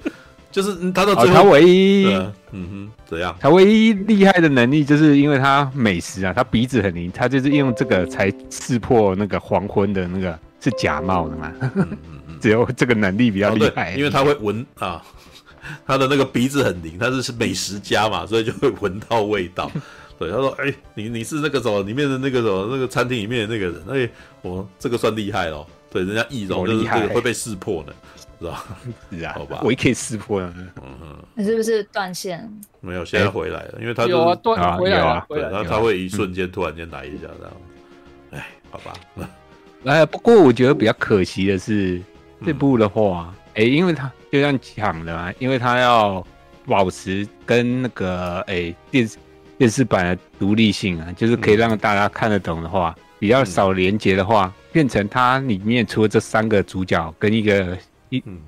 [0.51, 2.07] 就是他到最后，他唯一，
[2.51, 3.33] 嗯哼，怎样？
[3.38, 11.53] 他唯一厉害的能力，就是因为他美食啊，他鼻子很灵，他就是用这个才刺破那个黄昏的那个是假冒的嘛。
[12.43, 15.01] 只有这个能力比较厉害，因为他会闻啊，
[15.87, 19.71] 他的那个鼻子很灵，他是美食家嘛， 所以就会闻到味道。
[20.19, 23.83] 对，他说：“哎、欸，你你是那个什么里面的那个什么那个餐厅里面的那个人？
[23.89, 24.11] 哎、欸，
[24.43, 25.67] 我这个算厉害哦。
[25.91, 27.95] 对，人家易容就是这个会被识破的，
[28.41, 28.65] 是吧？
[29.11, 30.53] 是啊，好吧，我也可以识破了。
[30.57, 32.49] 嗯哼，你是不是断线？
[32.81, 35.27] 没有，现在回来了，因为他有啊，断回来了。
[35.29, 37.53] 对，然后他会一瞬间突然间来一下这样。
[38.31, 38.95] 哎，好吧。
[39.85, 42.01] 哎，不过我觉得比较可惜的是
[42.45, 46.27] 这部的话，哎，因为他就像讲的嘛，因为他要
[46.67, 49.17] 保持跟那个哎电视。
[49.59, 57.79] 电视版的独立性啊，就是可以让大家看得懂的话，嗯、比较少连接的话，变成它里面除了这三个主角跟一个
[58.09, 58.41] 一，嗯、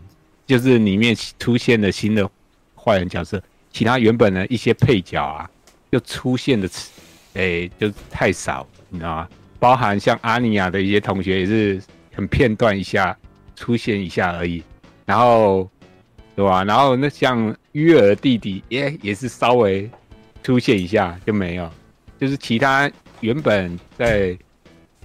[0.44, 2.28] 就是里面出现的新的
[2.74, 5.48] 坏人角色，其他原本的一些配角啊，
[5.92, 6.90] 就出现的词，
[7.34, 9.28] 哎、欸，就太少，你知道吗？
[9.60, 11.80] 包含像阿尼亚的一些同学也是
[12.12, 13.16] 很片段一下
[13.56, 14.62] 出现一下而已，
[15.04, 15.68] 然后，
[16.36, 16.64] 对吧？
[16.64, 19.90] 然后那像约尔弟弟也也是稍微。
[20.42, 21.70] 出现一下就没有，
[22.20, 22.90] 就是其他
[23.20, 24.36] 原本在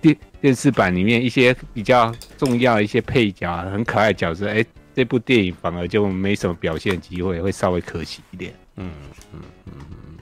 [0.01, 8.53] 电电视版里面一些比较重要的一些配角，很可爱的角色，哎、欸，这部电影反而就没什么表现机会，会稍微可惜一点。
[8.75, 8.91] 嗯
[9.31, 9.73] 嗯嗯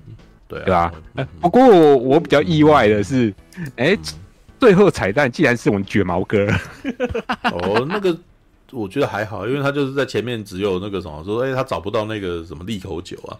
[0.07, 0.15] 嗯，
[0.47, 0.93] 对、啊、对吧？
[1.15, 3.33] 嗯、不过我，我比较意外的是，
[3.77, 3.99] 哎、欸，嗯、
[4.59, 6.47] 最后彩蛋竟然是我们卷毛哥。
[7.51, 8.17] 哦，那个
[8.71, 13.37] 我觉得还好，因为他就是在前面只有那个什么说，哎、欸，他找不到那个什么利口酒啊。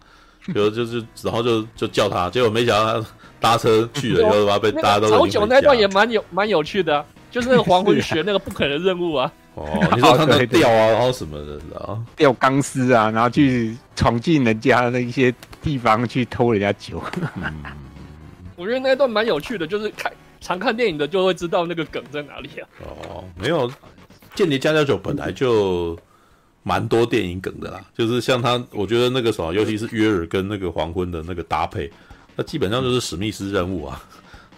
[0.54, 9.30] 就就是然后就就叫他，结果没想到他搭车去了以后，他被大家都超久那段也蛮有蛮有趣的、啊，就是那个黄昏学那个不可能任务啊。
[9.56, 17.04] 哦，你说他在钓啊，然后什么的，然后钓钢丝啊，然后去闯进人家的一些地方去偷人家酒。
[17.36, 17.54] 嗯、
[18.56, 22.68] 我觉得那段蛮有趣的，就是看常看电影的就会知道那个梗在哪里啊。
[23.10, 23.70] 哦，没有，
[24.36, 25.98] 《间谍加加酒》本来就
[26.64, 31.92] 蛮多电影梗的啦，就是像他，我觉得那个什么，尤其是约尔跟那个黄昏的那个搭配，
[32.36, 34.04] 那基本上就是史密斯任务啊。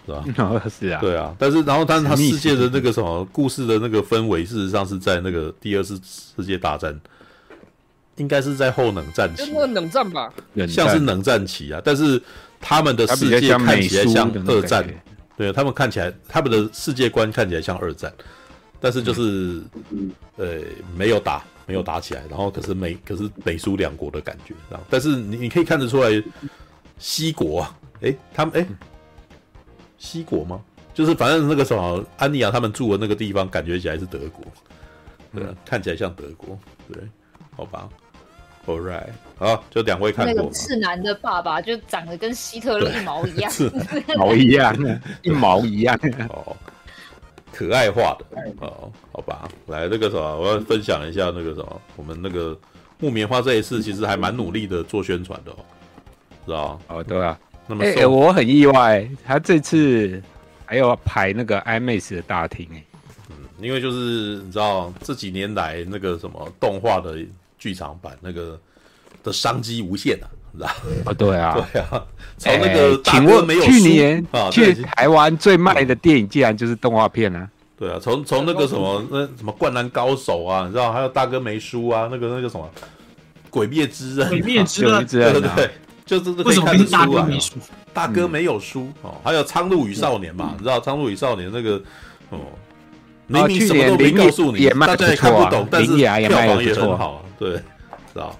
[0.06, 0.62] 是吧？
[0.68, 6.98] 是啊，对啊，但是然后，但是他世界的那个什么故事的那个氛围，事实上是在那个第二次世界大战，
[8.16, 10.32] 应该是在后冷战期，那冷战吧，
[10.66, 11.80] 像是冷战期啊。
[11.84, 12.20] 但是
[12.58, 14.84] 他们的世界看起来像二战，
[15.40, 18.12] 对，他们看起来他们的世界观看起来像二战，
[18.78, 19.62] 但是就是
[20.36, 20.58] 呃
[20.94, 24.54] 没有打，没有打起来，然后可是美可是美苏两国的感觉，
[24.90, 26.22] 但是你你可以看得出来，
[26.98, 28.66] 西国啊，哎，他们哎。
[29.96, 30.62] 西国吗？
[30.92, 34.44] 就是反正那个什么安妮亚他们住的那个地方，感觉起来是德国，
[35.32, 36.58] 对、嗯，看起来像德国，
[36.92, 37.02] 对，
[37.56, 37.88] 好吧
[38.66, 40.34] ，All right，好，就两位看过。
[40.34, 43.52] 那个赤男的爸爸就长得跟希特勒一毛一样，
[44.06, 45.98] 一毛一样，一毛一样，
[46.30, 46.56] 哦，
[47.52, 48.26] 可爱化的，
[48.60, 52.58] 哦，好吧，来那个什么，我要分享一下那个什么，我们那个
[52.98, 55.56] 木棉花这一次其实还蛮努力的做宣传的哦，
[56.46, 57.38] 知道哦，对啊。
[57.78, 60.20] 哎、欸，我很意外，他这次
[60.66, 62.68] 还要排那个 IMAX 的大厅
[63.60, 67.18] 因为就是你知道这几年来那个什么动画的
[67.60, 68.58] 剧场版那个
[69.22, 70.70] 的商机无限啊，你知道
[71.04, 72.04] 啊，对啊， 对啊。
[72.36, 77.48] 从那个请问没有去年啊，去台湾最卖的电影竟然就是动画片啊？
[77.78, 82.68] 对啊，从从那个什么那什么灌篮高手啊，你知道还有大哥没输啊，那个那个什么
[83.50, 85.70] 鬼灭之刃，鬼灭之刃，对对对。
[86.06, 87.38] 就是可以看得出来，
[87.92, 89.14] 大哥没有输哦。
[89.22, 91.80] 还有《苍鹭与少年》嘛，你知道《苍鹭与少年》那个
[92.30, 92.40] 哦，
[93.28, 97.62] 明明什么都没告诉你，大家也看不懂，但是票房也很好，对，知
[98.14, 98.38] 道？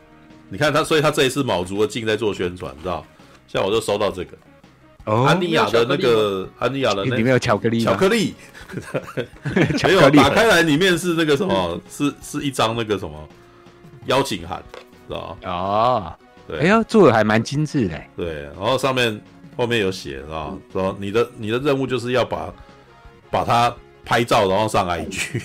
[0.48, 3.04] 你看他，所以他这一次卯足了劲在做宣传，知道？
[3.48, 4.36] 像我就收到这个
[5.26, 8.34] 安妮亚的那个安妮亚的那里面有巧克力，巧克力，
[9.82, 11.80] 没有打开来里面是那个什么？
[11.90, 13.28] 是是一张那个什么
[14.06, 14.62] 邀请函，
[15.08, 15.36] 知道？
[15.42, 16.16] 啊。
[16.58, 18.00] 哎呀，做的还蛮精致的。
[18.16, 19.20] 对，然后上面
[19.56, 22.52] 后面有写啊，说你的你的任务就是要把
[23.30, 23.72] 把它
[24.04, 25.42] 拍照，然后上 IG。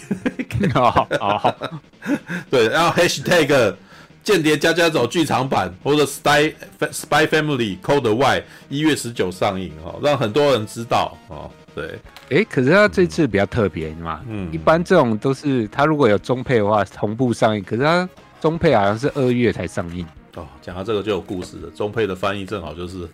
[0.73, 1.55] 好 好，
[2.49, 3.75] 对，然后 Hashtag
[4.23, 11.51] 间谍加加走剧场版或者 Spy Spy Family Code Y 一月十九上映哦，让很多人知道哦。
[11.75, 18.09] 对，哎，可是他这次比较特别嘛，嗯，一般这种都是他如果有中配的话同步上映，可是他
[18.41, 20.03] 中配好像是二月才上映。
[20.35, 21.69] 哦，讲到这个就有故事了。
[21.75, 23.07] 中配的翻译正好就是，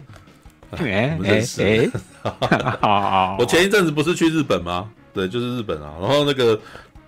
[0.78, 4.90] 哎哎哎，我前一阵子不是去日本吗？
[5.14, 5.96] 对，就是日本啊。
[6.00, 6.60] 然后那个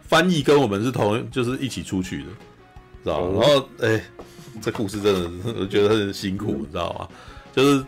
[0.01, 2.29] 翻译跟我们是同，就是一起出去的，
[3.03, 3.41] 知道吗？
[3.41, 4.03] 然后哎，
[4.61, 7.07] 这故事真的我觉得很辛苦，你知道吗？
[7.55, 7.85] 就是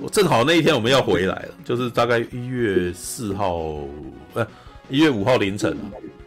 [0.00, 3.58] 我正好那一天我们要回来了，就是大概一月四号，
[4.34, 4.46] 呃，
[4.88, 5.76] 一月五号凌晨，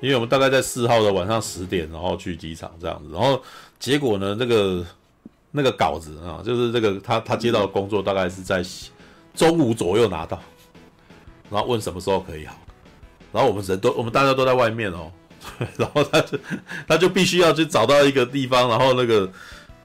[0.02, 3.10] 因为我们大概在四号的晚上十点，然后去机场这样子。
[3.12, 3.42] 然后
[3.80, 4.86] 结果呢，那个。
[5.50, 8.62] 那个稿子啊，就是这个他他接到的工作大概是在
[9.34, 10.40] 中午左右拿到，
[11.50, 12.56] 然后问什么时候可以好，
[13.38, 15.12] 然后我们人都我们大家都在外面哦，
[15.78, 16.40] 然后他就
[16.88, 19.32] 他就必须要去找到一个地方，然后那个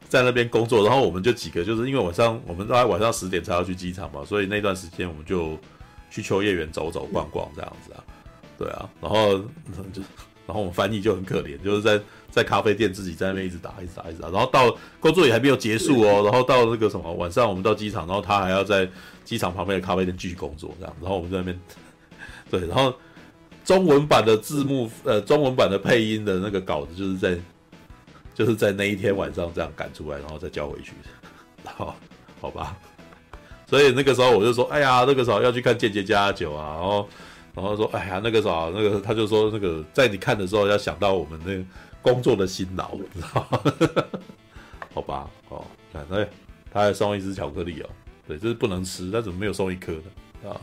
[0.09, 5.59] 在那边工作，然后我们就几个就是因为晚上我们大概晚上十点才要去机场嘛，所以那段时间我们就
[6.11, 8.03] 去秋叶原走走逛逛这样子啊，
[8.59, 9.39] 对啊，然后
[9.93, 10.01] 就
[10.47, 12.01] 然后我们翻译就很可怜，就是在。
[12.33, 18.89] 在咖啡店自己在那边一直打，一直打，一直打，然后到工作也还没有结束哦，然后到那个什么晚上，我们到机场，然后他还要在
[19.23, 21.61] 机场旁边的咖啡店继续工作，这样，然后我们在那边，
[22.51, 22.95] 对，然后
[23.65, 27.39] 中文版的字幕，呃，中文版的配音的那个稿子，就是在，
[28.35, 30.93] 就是在那一天晚上这样赶出来，然后再交回去，
[31.65, 31.97] 好，
[32.41, 32.77] 好吧，
[33.67, 37.09] 所以那个时候我就说，哎呀，那个时候要去看《间谍家家酒》啊，然后，
[37.55, 41.65] 然后说，哎呀，那个时候那个他就说，那个在你看的时候要想到我们那。
[42.03, 43.63] 工作的辛劳，你知道吗？
[44.93, 46.29] 好吧，哦，看，哎，
[46.69, 47.89] 他还送一只巧克力哦，
[48.27, 50.51] 对，这是不能吃，他怎么没有送一颗呢？
[50.51, 50.61] 啊，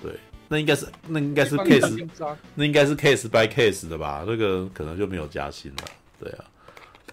[0.00, 0.12] 对，
[0.48, 2.08] 那应该是那应该是 case，
[2.54, 4.24] 那应该是 case by case 的吧？
[4.26, 5.84] 那个可能就没有加薪了，
[6.18, 6.44] 对啊，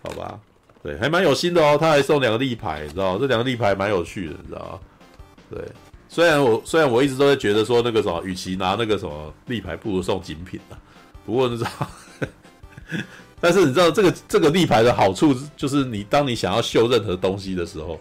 [0.02, 0.40] 好吧，
[0.82, 4.80] 对，还蛮有心的哦，他还送两个立牌，你知道这两个立牌蛮有趣的，你知道吗？
[5.52, 5.62] 对，
[6.08, 10.80] 虽然我虽然我一直都在觉得说那个什么，与其拿那个什么立牌，不如送精品啊，
[11.26, 11.70] 不过你知道。
[13.42, 18.00] 但是你知道这个这个立牌的好处，就是你当你想要秀任何东西的时候，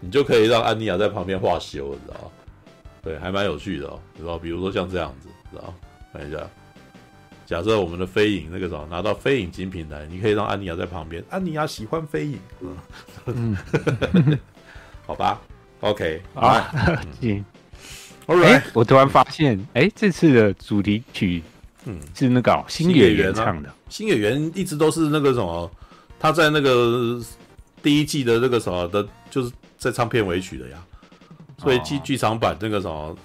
[0.00, 2.30] 你就可以让安妮亚在旁边画修，你知道吗？
[3.04, 4.38] 对，还蛮有趣的哦，知道？
[4.38, 5.74] 比如说像这样子，知道？
[6.12, 6.38] 看一下，
[7.44, 11.22] 假设我们的飞影那个什么拿到飞影精品来，你可以让安妮亚在旁边。
[11.28, 12.38] 安妮亚喜欢飞影，
[13.26, 13.56] 嗯，
[15.06, 15.40] 好吧
[15.80, 16.72] ，OK，啊，
[17.20, 17.44] 行
[18.26, 21.42] ，Alright，我突然发现，哎、欸，这次的主题曲，
[21.84, 23.70] 嗯，是那个新演员唱的。
[23.90, 25.70] 新演员一直都是那个什么，
[26.18, 27.20] 他在那个
[27.82, 30.82] 第一季的那个什么的，就是在唱片尾曲的呀。
[31.64, 33.16] 所以剧剧场版那个什么，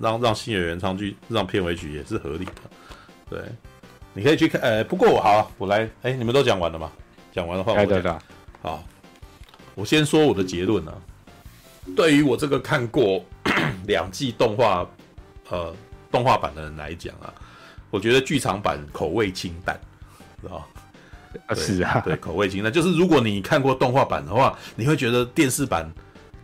[0.00, 2.52] 让让新演员唱剧，让片尾曲也是合理的。
[3.30, 3.40] 对，
[4.12, 4.60] 你可以去看。
[4.62, 5.88] 呃，不过我好，我来。
[6.02, 6.90] 哎，你们都讲完了吗？
[7.32, 8.18] 讲完的话，我对的。
[8.62, 8.82] 好，
[9.74, 10.94] 我先说我的结论啊。
[11.94, 13.22] 对于我这个看过
[13.86, 14.88] 两季动画，
[15.50, 15.74] 呃，
[16.10, 17.32] 动画版的人来讲啊，
[17.90, 19.78] 我觉得剧场版口味清淡，
[20.40, 20.66] 知道
[21.46, 22.72] 啊，是啊，对，口味清淡。
[22.72, 25.86] 就是如果你看过动画版的话，你会觉得电视版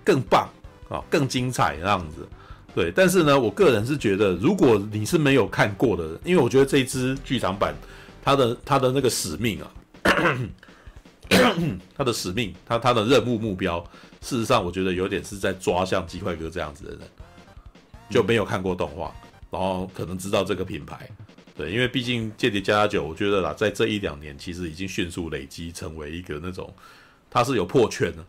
[0.04, 0.46] 更棒。
[0.90, 2.26] 啊，更精彩这样子，
[2.74, 2.90] 对。
[2.90, 7.72] 但是呢，我个人是觉得，如果你是没有看过的，因为我觉得这一支剧场版，
[8.24, 9.70] 它的它的那个使命啊，
[11.96, 13.78] 它的使命，它它的任务目标，
[14.20, 17.00] 事实上我觉得有点是在抓像鸡块哥这样子的人，
[18.10, 19.14] 就没有看过动画，
[19.48, 21.08] 然后可能知道这个品牌，
[21.56, 26.74] 对，因为毕竟《间谍家家酒》，我觉得啦，在这一两年其实已经迅速累积成为一个那种，
[27.30, 28.24] 它是有破圈的。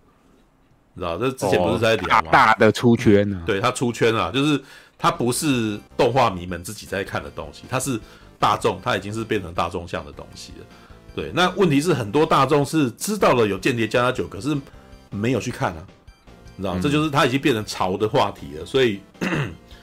[1.00, 2.28] 知道这之前不是在聊吗？
[2.28, 3.44] 哦、大，大的出圈呢、啊？
[3.46, 4.62] 对，他出圈了，就是
[4.98, 8.00] 他不是动画迷们自己在看的东西，他是
[8.38, 10.66] 大众，他已经是变成大众向的东西了。
[11.16, 14.56] 对，那问题是很多大众是知道了有《间谍加加酒》，可是
[15.10, 15.88] 没有去看啊，
[16.58, 19.00] 你知道、嗯、这就是他已经变成潮的话题了，所以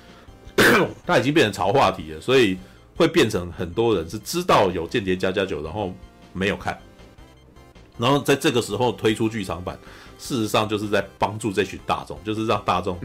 [1.06, 2.58] 他已经变成潮话题了，所以
[2.96, 5.94] 会变成很多人是知道有《间谍加加酒》，然后
[6.32, 6.78] 没有看，
[7.96, 9.78] 然后在这个时候推出剧场版。
[10.18, 12.98] 事实上就是在帮助这群大众，就是让大众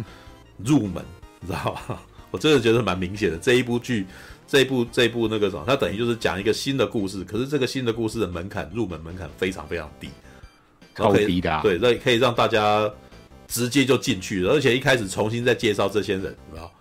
[0.58, 1.04] 入门，
[1.40, 2.02] 你知道吧？
[2.32, 3.38] 我真的觉得蛮明显的。
[3.38, 4.08] 这一部剧，
[4.48, 10.10] 这一部这一部那个什么，它等于就是讲一个新的故事，可是这个新的故事的门槛，入门门槛非常非常低，
[10.96, 11.62] 超低的、啊。
[11.62, 12.92] 对，那可以让大家
[13.48, 16.72] 直接就进去了，而且一开始重新再介绍这些人，知道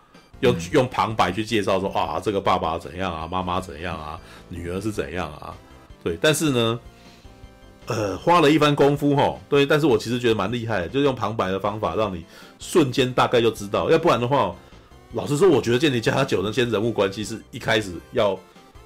[0.40, 4.18] 用、嗯、用旁白去介绍说啊，这个爸爸怎样啊，妈妈怎样啊，
[4.48, 5.54] 女儿是怎样啊？
[6.02, 6.80] 对，但是呢。
[7.94, 12.24] 呃，花了一番功夫哈，对，但是我其实觉得蛮厉害的，就是用旁白的方法，让你
[12.58, 13.90] 瞬间大概就知道。
[13.90, 14.56] 要不然的话，
[15.12, 18.38] 老实说，我觉得《间谍家家酒》那些人物关系是一开始要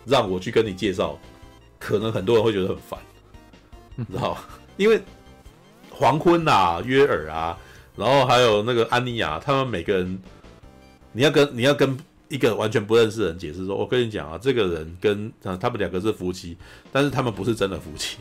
[0.05, 1.17] 让我去跟你介绍，
[1.79, 2.99] 可能很多人会觉得很烦，
[3.95, 4.39] 你知道吗？
[4.77, 5.01] 因为
[5.89, 7.57] 黄昏啊、约尔啊，
[7.95, 10.19] 然后还有那个安妮亚，他们每个人，
[11.13, 11.97] 你要跟你要跟
[12.29, 16.57] 一个完全不认识的人解释说，我跟你讲啊，这个人跟啊他们两个是夫妻，
[16.91, 18.17] 但是他们不是真的夫妻。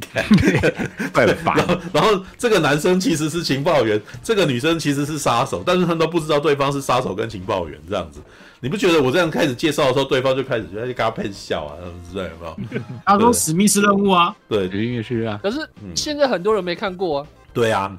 [1.12, 8.20] 对，然后然后这个男生其实是情报员，这个女生其实是杀手，但是他们都不知道对方是杀手跟情报员这样子。
[8.62, 11.76] 你不觉得我这样开始介绍的时候，对方就开始觉得就跟他喷笑啊，
[12.10, 12.82] 之类有没有？
[13.06, 15.40] 他说史密斯任务啊，对，音乐区啊。
[15.42, 15.58] 可是
[15.94, 17.26] 现在很多人没看过啊。
[17.52, 17.90] 对啊，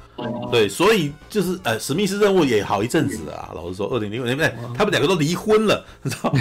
[0.52, 3.50] 对，所以就是呃，史密斯任务也好一阵子啊。
[3.54, 4.38] 老实说，二零零五年，
[4.74, 6.40] 他们两个都离婚了，你知道吗？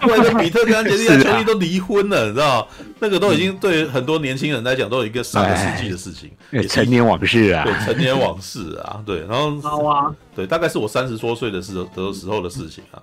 [0.00, 6.30] 后来的比特跟安洁莉娜裘莉都离婚了，你知道那个都已经对很多年轻人来讲，都有一个上个世纪的事情，
[6.68, 13.00] 成年往事啊，对，成年往事啊， 对，然后好啊，对，大概是我三十多岁的时的时候的事情啊。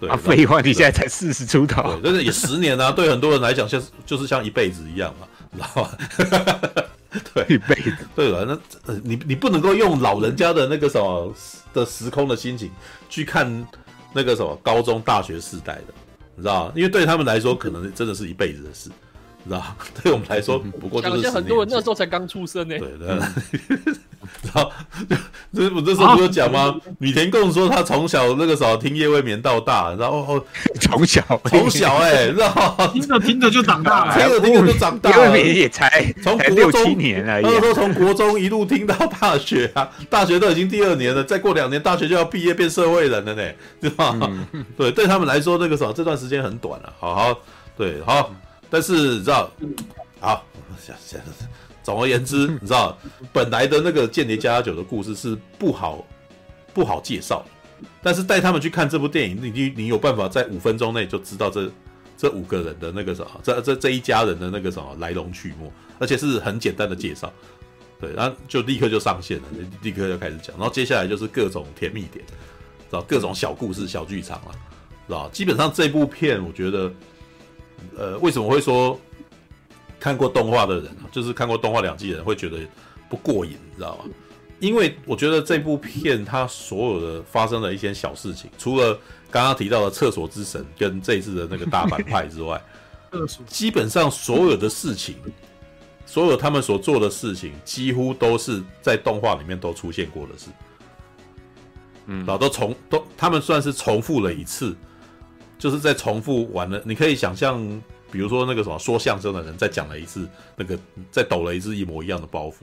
[0.00, 6.82] 对，废话，你现在才四十出头，对，但是也十年啊，对很多人来讲，像就是像一辈子一样嘛，你知道吗？
[7.34, 7.96] 对，一辈子。
[8.14, 11.34] 对了，那呃，你你不能够用老人家的那个什么
[11.72, 12.70] 的时空的心情
[13.08, 13.66] 去看
[14.12, 15.94] 那个什么高中、大学时代的，
[16.36, 16.72] 你知道吗？
[16.76, 18.94] 因为对他们来说，可能真的是一辈子的事，你
[19.48, 19.62] 知道？
[20.02, 22.78] 对我们来说， 不过就是很多人那时候才刚出生呢。
[22.78, 23.16] 对的。
[24.42, 24.70] 然后，
[25.52, 26.74] 这我这时候不是讲吗？
[26.98, 30.44] 米田共说他从小那个时候听夜未眠到大，然后
[30.80, 35.16] 从小从小哎，然后听着听着就长大了，听着听着就长大了。
[35.16, 43.42] 夜未眠也才从六七年而已，他说从国中一路听到大学啊，大学都已经第二年了，再过两年大学就要毕业变社会人了呢，
[43.80, 44.16] 对吧？
[44.76, 47.38] 对，对他们来说那个时候这段时间很短了，好好
[47.76, 48.30] 对好，
[48.70, 49.50] 但是你知道，
[50.20, 50.44] 好，
[50.80, 51.20] 行行。
[51.82, 52.96] 总而言之，你知道，
[53.32, 56.06] 本来的那个《间谍家家酒》的故事是不好
[56.72, 57.44] 不好介绍，
[58.02, 61.70] 但是带他们去看这部电影，你你你有办法在五分钟内就知道这
[62.16, 67.32] 这五个人的那个什么，这这这一家人的那个什么来龙去脉，而且是很简单的介绍，
[67.98, 69.44] 对，然后就立刻就上线了，
[69.82, 74.52] 立刻就开始讲，然后接下来就是各种甜蜜点，知道各种小故事、小剧场了，
[75.08, 75.28] 知道。
[75.30, 76.92] 基本上这部片，我觉得，
[77.96, 78.98] 呃，为什么会说？
[79.98, 82.58] 看过动画的人，就是看过动画两季的人会觉得
[83.06, 84.04] 不过瘾，你知道吗？
[84.58, 88.98] 因为我觉得这部片它所有的发生的一些小事情，除了
[89.30, 92.58] 刚刚提到的厕所之神跟这一次的那个大反派之外，
[93.46, 95.16] 基本上所有的事情，
[96.06, 100.46] 所有他们所做的事情，几乎都是在动画里面都出现过的事。
[102.06, 104.74] 嗯，然后都重都他们算是重复了一次，
[105.60, 106.82] 就是在重复完了。
[106.84, 107.60] 你可以想象，
[108.10, 110.76] 比如说那个什么说相声的人再讲了一次那个，
[111.12, 112.54] 再抖了一次一模一样的包袱。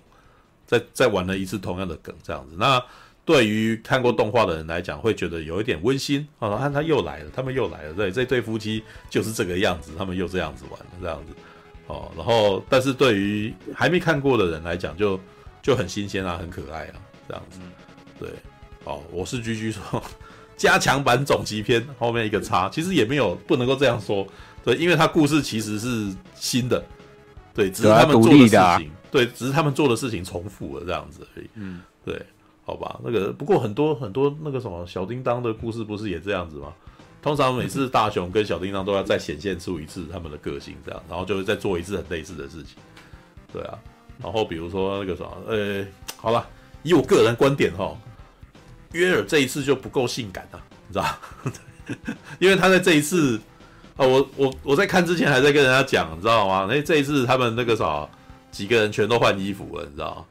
[0.66, 2.56] 再再玩了一次同样的梗，这样子。
[2.60, 2.84] 那
[3.24, 6.58] 对于看过动画的人来讲，会觉得有一点温馨哦。
[6.58, 7.94] 看他又来了，他们又来了。
[7.94, 11.34] 对，这对夫妻就是这个样子，他们又这样子玩了，这样子。
[11.88, 15.18] 哦，然后，但是对于还没看过的人来讲，就
[15.62, 16.96] 就很新鲜啊，很可爱啊，
[17.30, 17.60] 这样子。
[18.20, 18.30] 对，
[18.84, 20.04] 哦，我是居居说，
[20.58, 24.28] 加强版总集篇后面一个叉，其实也没有不能够这样说。
[24.66, 26.84] 对，因为他故事其实是新的，
[27.54, 28.50] 对，只是他们做的事
[28.80, 28.92] 情。
[29.10, 31.50] 对，只是他们做的事情重复了这样子而已。
[31.54, 32.22] 嗯，对，
[32.66, 36.74] 好吧，那个不过很多很多那个什么小叮当的故事不是也这样子吗？
[37.22, 42.76] 通常每次大雄跟小叮当都要再显现出一次他们的个性，这样，然后就会再做一次很类似的事情。
[43.52, 43.80] 对啊，
[44.22, 45.86] 然后比如说那个什么，呃，
[46.18, 46.46] 好了，
[46.84, 47.98] 以我个人观点哈，
[48.94, 51.18] 约尔这一次就不够性感啊，你知道
[52.40, 53.40] 因为他在这一次
[53.96, 56.68] 啊，我我我在看之前还在跟人家讲，你知道吗？
[56.70, 58.08] 那这一次他们那个啥。
[58.50, 60.26] 几个人全都换衣服了，你知道？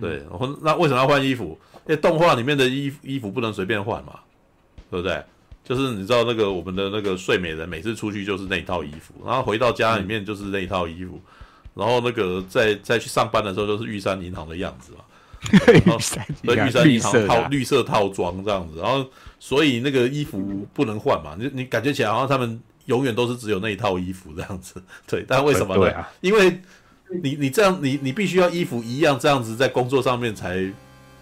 [0.00, 1.58] 对，然后那为什么要换衣服？
[1.86, 4.20] 因为动画里面的衣衣服不能随便换嘛，
[4.88, 5.22] 对不对？
[5.62, 11.20] 就是你知道那个我们的那个睡美人每次出去就是那一套衣服，然后回到家里面就是那一套衣服，
[11.74, 15.00] 然后那个在再去上班的时候就是玉山银行的样子嘛，
[15.42, 16.26] 玉山
[16.66, 19.04] 玉山银行套绿色套装这样子，然后
[19.38, 26.04] 所以那个衣服不能换嘛，你你感觉起来好像他们永远都是只有那一套衣服这样子， 对，但为什么呢？
[26.20, 26.60] 因为
[27.22, 30.70] 你你这样你你必须要衣服一样这样子在工作上面才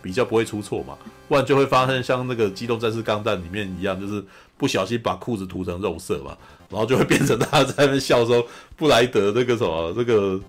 [0.02, 0.98] 比较不会出错嘛，
[1.28, 4.22] 不然就会发生像那个《机动战士钢弹》里面一样，就是
[4.56, 6.36] 不小心把裤子涂成肉色嘛，
[6.68, 8.46] 然后就会变成大家在那边笑说
[8.76, 10.40] 布莱德那个什么这个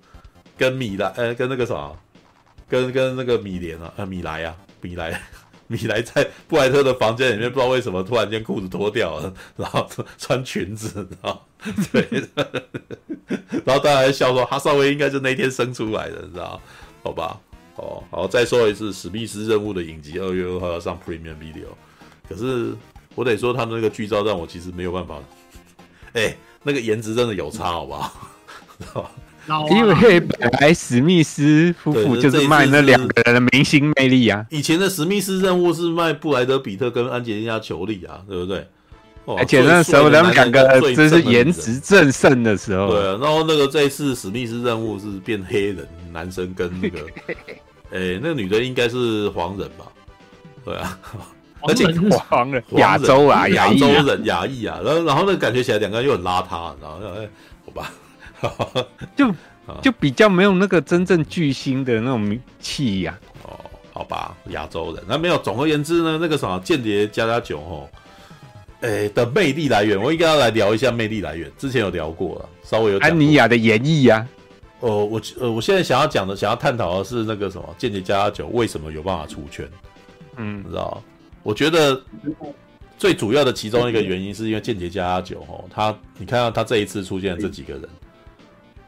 [0.58, 1.96] 跟米莱呃跟那个什么
[2.70, 5.20] 跟跟那个米莲啊呃米莱啊米莱。
[5.70, 11.40] 米莱在布莱特的房间里面，不知道为什么突然间裤子脱掉了，然后穿裙子，然后
[11.92, 12.08] 对，
[13.64, 16.60] 然后大家笑说哈萨威应该是那天生出来的，你知道？
[17.04, 17.40] 好吧，
[17.76, 21.68] 哦，好，再说一次，史密斯任务的影集二月二号要上 Premium Video，
[22.28, 22.74] 可是
[23.14, 25.20] 我得说他们那个剧照让我其实没有办法，
[26.14, 28.12] 哎、那个颜值真的有差，好不好？
[28.76, 29.08] 知道
[29.46, 29.66] 吧？
[29.70, 34.44] 因为本来史密斯夫妇就是卖那两个人的明星魅力啊。
[34.50, 38.66] 以前的史密斯任务是卖布莱德比特跟安吉丽娜裘丽啊，对不对？
[39.26, 42.88] 而且那时候他们两个真是颜值正盛的时候。
[42.88, 46.98] 对啊，然后那个这一次史密斯任务是变黑人男生跟那个，
[47.92, 49.84] 哎，那个女的应该是黄人吧？
[50.64, 50.98] 对啊，
[51.62, 57.28] 而且黄人亚洲啊，亚洲人亚裔啊，然后然后那个感觉起来两个人又很邋遢，然后哎，
[57.66, 57.92] 好吧。
[59.16, 59.34] 就
[59.82, 63.18] 就比较没有那个真正巨星的那种气呀。
[63.44, 63.58] 哦，
[63.92, 65.38] 好吧，亚洲人那没有。
[65.38, 67.88] 总而言之呢，那个什么间谍加加酒哦，
[68.80, 71.50] 哎、欸、的魅力来源，我应该要来聊一下魅力来源。
[71.58, 74.26] 之前有聊过了，稍微有安妮亚的演绎呀。
[74.80, 79.68] 哦，我呃，我现在想要讲的，想要探讨的是那个什么间谍加加酒为什么有办法出圈？
[80.36, 81.02] 嗯，你知道？
[81.42, 82.02] 我觉得
[82.98, 87.82] 最主要的其中一个原因是因为间谍加加酒哦，他你看到他这一次出现的这几个人。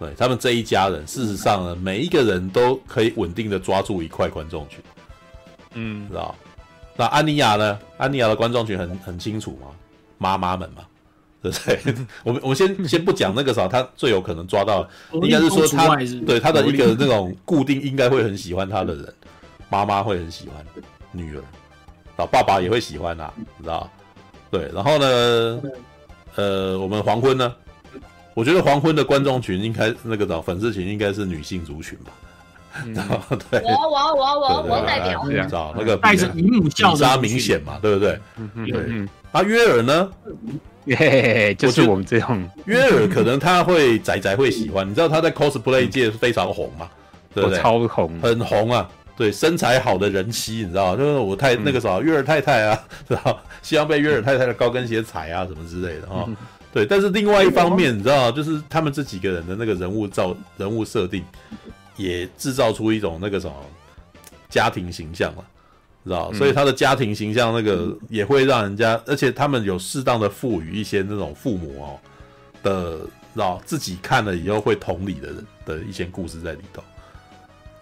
[0.03, 4.81] 对他们这一家人，事实上呢，每一个人都可以稳定的抓住一块观众群，
[5.75, 6.35] 嗯，知道？
[6.97, 7.79] 那安妮亚呢？
[7.97, 9.69] 安妮亚的观众群很很清楚嘛，
[10.19, 10.83] 妈妈们嘛，
[11.41, 11.95] 对不对？
[12.25, 15.95] 我们我们先先不讲那个啥，他最有可能抓到，应该是说他
[16.27, 19.15] 对他的一个那种固定，应该会很喜欢他的人，
[19.71, 20.67] 妈妈会很喜欢
[21.13, 21.43] 女儿，
[22.17, 23.33] 啊，爸爸也会喜欢啊，
[23.63, 23.89] 知道？
[24.51, 25.63] 对，然后呢，
[26.35, 27.55] 呃，我们黄昏呢？
[28.35, 32.13] 我觉得黄昏的观众群应该那个找粉丝群应该是女性族群吧，
[32.85, 32.95] 嗯、
[33.51, 38.19] 对，我我我我我代表，你知道那个带着姨母笑的明显嘛，对不对？
[38.37, 39.09] 嗯对。
[39.33, 40.11] 啊，约尔呢？
[40.87, 46.89] 耶，就是我们这样约尔，可能他会仔仔会喜欢，你知道他在 cosplay 界非常红嘛，
[47.33, 47.59] 对不对？
[47.59, 48.89] 超红，很红啊！
[49.17, 56.27] 对，身材好的人妻，你知道就是我太那个啥约尔太太啊，知道希望被约尔太太的高跟鞋踩啊什么之类的啊。
[56.73, 61.23] 对，但是另外一方面，你知道，就是他们这几个人的那个人物造、人物设定，
[61.97, 63.55] 也制造出一种那个什么
[64.49, 65.45] 家庭形象嘛，
[66.03, 66.33] 知道？
[66.33, 72.01] 所以他的家庭形象那个也会让人家，而且他们有适当的赋予一些那种父母哦
[72.63, 72.99] 的，
[73.35, 76.83] 知道自己看了以后会同理的人的一些故事在里头，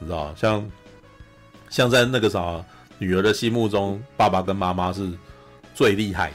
[0.01, 0.35] 你知道？
[0.35, 0.71] 像
[1.69, 2.61] 像在那个啥
[2.99, 5.09] 女儿的心目中，爸爸跟妈妈是
[5.81, 6.31] 最厉害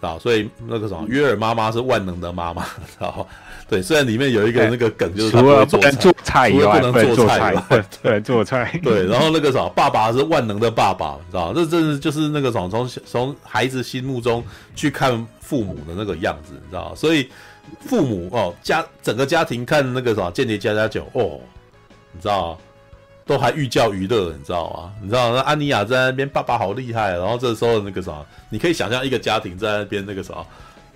[0.00, 3.28] 的，啊，所以那个什么约尔妈妈是万能的妈妈， 知道
[3.68, 7.54] 对，虽然里面有一个那个梗，就是他不能做菜，以外不能做菜，
[8.02, 14.42] 对，做菜， 对，然后那个啥，爸爸是万能的爸爸，知道这真是就是那个什么从从孩子心目中
[14.74, 17.28] 去看父母的那个样子，你知道所以
[17.80, 21.38] 父母哦，家整个家庭看那个啥《间谍家家酒》哦，
[22.12, 22.58] 你知道
[23.28, 24.92] 都还寓教于乐，你知道吗？
[25.02, 30.34] 你知道那安妮亚在那边，爸爸好厉害，然后这时候那个啥，你可以想象一个家庭在那边那个啥。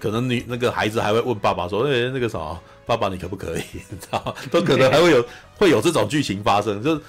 [0.00, 3.62] 可能你那个孩子还会问爸爸说：“哎，那个啥，爸爸你可不可以？
[3.90, 5.24] 你知道， 都可能还会有
[5.56, 6.82] 会有这种剧情发生。
[6.82, 7.00] 就是，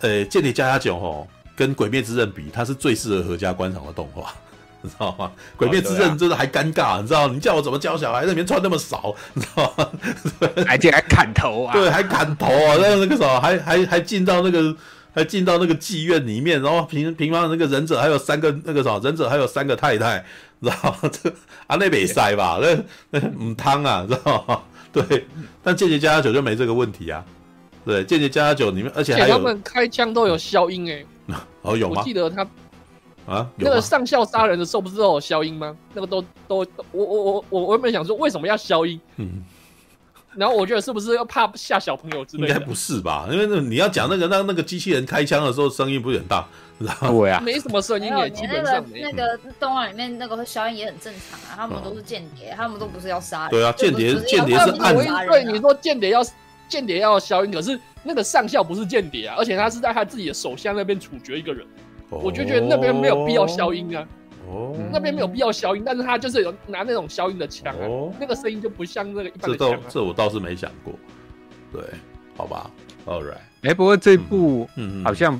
[0.00, 4.32] 呃，《间谍家家酒》吼，跟《鬼灭之刃》比，它是最适合合家观赏的动画，
[4.86, 5.30] 你知道吗？
[5.58, 7.28] 《鬼灭之刃》真的还尴尬，你知道？
[7.28, 8.20] 你叫我怎么教小孩？
[8.22, 9.88] 那里面穿那么少，你知道吗？
[10.66, 11.72] 还进来砍头啊？
[11.76, 12.76] 对，还砍头啊？
[12.80, 14.74] 那那个啥，还还还进到那个。”
[15.16, 20.22] 还进到那个妓院里面，然后平平方那个忍者还有三个那个啥，忍者还有三个太太，
[20.60, 21.10] 知道吗？
[21.10, 21.30] 这
[21.66, 22.58] 啊那没塞吧？
[22.60, 22.76] 那
[23.18, 24.60] 那母汤啊，知道吗？
[24.92, 25.26] 对，
[25.62, 27.24] 但间谍加加酒就没这个问题啊。
[27.86, 31.02] 对，间谍加加酒里面，而且还有他们开枪都有消音哎。
[31.62, 31.94] 哦，有吗？
[32.00, 32.46] 我记得他
[33.26, 35.76] 啊，那个上校杀人的时候不是都有消音吗？
[35.92, 36.58] 那个都都
[36.92, 39.00] 我我我我我原本想说为什么要消音？
[39.16, 39.44] 嗯。
[40.36, 42.48] 然后我觉得是不是要怕吓小朋友之类的？
[42.48, 43.26] 应该不是吧？
[43.30, 46.46] 因为那你要讲那个让那个机器人开枪的时候声音不是很大，
[46.78, 47.08] 知道吗？
[47.08, 49.00] 对啊，没什么声音也基本上没。
[49.00, 53.50] 那个动画里面那个消音也很正常啊，他们都是间谍，他们都不是要杀人。
[53.50, 55.24] 对啊，间谍间谍是暗杀。
[55.24, 56.22] 对，你说间谍要
[56.68, 61.66] 间谍要消音，可是那个上校不是间谍啊，而且他是在他自己的手下那边处决一个人，
[62.10, 64.06] 我就觉得那边没有必要消音啊。
[64.48, 69.78] 哦，那边没有必要消音，但是他就是有拿那种消音的枪，哦，那个声音就不像那个一般的枪，啊。
[69.88, 70.94] 这这我倒是没想过，
[71.72, 71.82] 对，
[72.36, 72.70] 好吧
[73.06, 73.38] ，All right。
[73.62, 75.36] 哎，不过这部嗯好像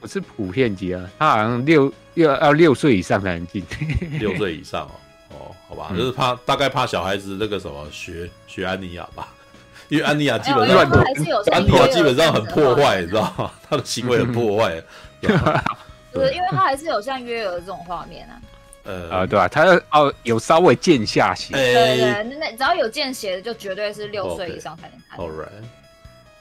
[0.00, 3.64] 不是普遍级啊，他好像六要要六岁以上才能进，
[4.20, 4.92] 六岁以上哦，
[5.30, 9.28] 哦，好吧，就是怕大概怕小孩子那个什么学学安妮亚吧，
[9.88, 13.50] 因为安妮亚基本上安妮亚基本上很破坏，你知道吗？
[13.66, 14.82] 他的行为很破坏。
[16.12, 18.40] 对，因为他还是有像约尔这种画面啊。
[18.84, 19.46] 呃啊，对吧？
[19.46, 21.54] 他哦有稍微见下血。
[21.54, 25.20] 对对对，那只要有见血的，就绝对是六岁以上才能看。
[25.20, 25.48] All right。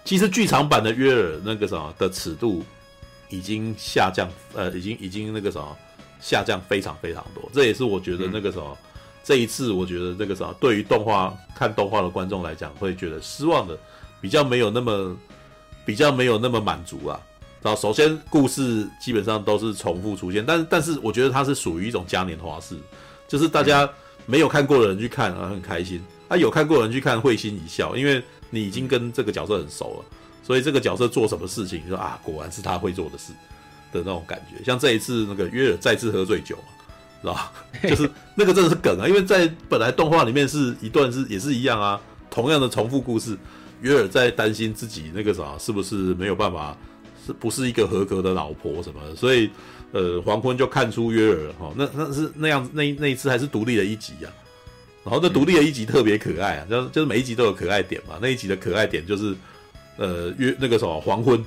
[0.03, 2.65] 其实剧场版的约尔那个什么的尺度
[3.29, 5.77] 已经下降，呃，已经已经那个什么
[6.19, 7.47] 下降非常非常多。
[7.53, 8.75] 这也是我觉得那个什么
[9.23, 13.77] 这一次我觉得那个什么对于动画看动画的观众来讲会觉得失望的，
[14.19, 15.15] 比较没有那么
[15.85, 17.21] 比较没有那么满足啊。
[17.61, 22.75] 然后首先故事基本上都是重复出现，但是但是我觉得它是属于一种嘉年华式，
[23.27, 23.87] 就是大家
[24.25, 30.05] 没有看过的人去看啊很开心，啊有看过的人去看会心一笑，因为你已经跟这个角色很熟了，
[30.41, 33.31] 所以这个角色做什么事情，你说啊果然是他会做的事
[33.93, 34.63] 的那种感觉。
[34.63, 37.51] 像这一次那个约尔再次喝醉酒嘛，是吧？
[37.87, 42.01] 就是 那个真的是梗啊，因为在本来动画里面是一段是也是一样啊，
[42.31, 43.37] 同样的重复故事，
[43.81, 46.75] 约尔在担心自己那个啥是不是没有办法。
[47.25, 49.15] 是不是一个合格的老婆什么的？
[49.15, 49.49] 所以，
[49.91, 54.27] 呃，黄昏就看出约尔哈，那那是那样子，那那一次还是独立的一集啊。
[55.03, 58.19] 然后那独立的一集特别可爱啊，就就是每一集都有可爱点嘛。
[58.21, 59.35] 那一集的可爱点就是，
[59.97, 61.43] 呃，约那个什么黄昏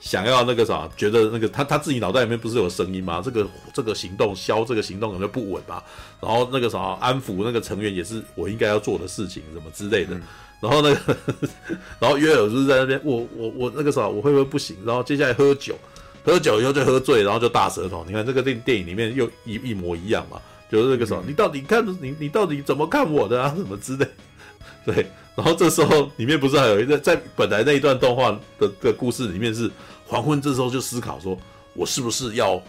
[0.00, 3.20] 想要那个啥，觉得那个他他自己脑袋里面不是有声音吗？
[3.24, 5.82] 这个这个行动消这个行动有没有不稳吧？
[6.20, 10.16] 然后那个啥安抚那个成员也是我应该要做的事情，什么之类的。
[10.60, 11.16] 嗯然后那个，
[12.00, 14.76] 然后约尔就是在那边，我我我那个时候，我会不会不行？
[14.84, 15.78] 然后接下来喝酒，
[16.24, 18.04] 喝酒以后就喝醉，然后就大舌头。
[18.06, 23.54] 你看这个电电影里面又一一模一样嘛，就是那个时候，你到底看你你到底怎么看我的啊？
[23.56, 24.06] 什么之类。
[24.84, 25.06] 对，
[25.36, 29.70] 然后这时候里面不是还有一个在本来那一段动画的的故事里面是
[30.06, 31.38] 黄昏，这时候就思考说，
[31.74, 32.60] 我是不是要，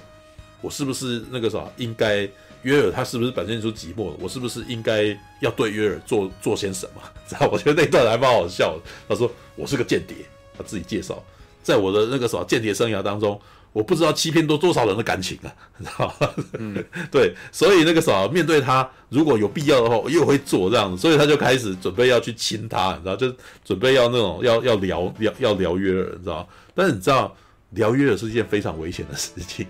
[0.61, 2.29] 我是不是那个啥应该。
[2.63, 4.11] 约尔他是不是表现出寂寞？
[4.19, 7.01] 我是不是应该要对约尔做做些什么？
[7.25, 7.47] 知道？
[7.49, 8.91] 我觉得那段还蛮好笑的。
[9.07, 10.17] 他说：“我是个间谍。”
[10.57, 11.23] 他自己介绍，
[11.63, 13.39] 在我的那个什么间谍生涯当中，
[13.71, 15.47] 我不知道欺骗多多少人的感情啊，
[15.79, 16.35] 知道吧？
[16.59, 21.01] 嗯， 对，所以那个什么面对他，如果有必要的话，我又会做这样子。
[21.01, 23.15] 所以他就开始准备要去亲他，你知道？
[23.15, 23.33] 就
[23.63, 26.45] 准备要那种要要聊要要聊约尔，你知道？
[26.75, 27.33] 但是你知道，
[27.69, 29.65] 聊约尔是一件非常危险的事情。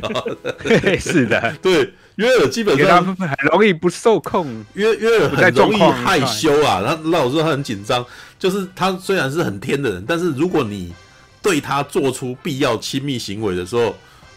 [0.98, 6.82] 是的，对，约尔基本上很容易不受控，约约尔很容易害羞啊。
[6.84, 8.04] 他那我说他很紧张，
[8.38, 10.92] 就是他虽然是很天的人，但是如果你
[11.40, 13.94] 对他做出必要亲密行为的时候，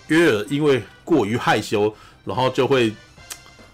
[0.08, 1.94] 约尔因为过于害羞，
[2.24, 2.94] 然后就会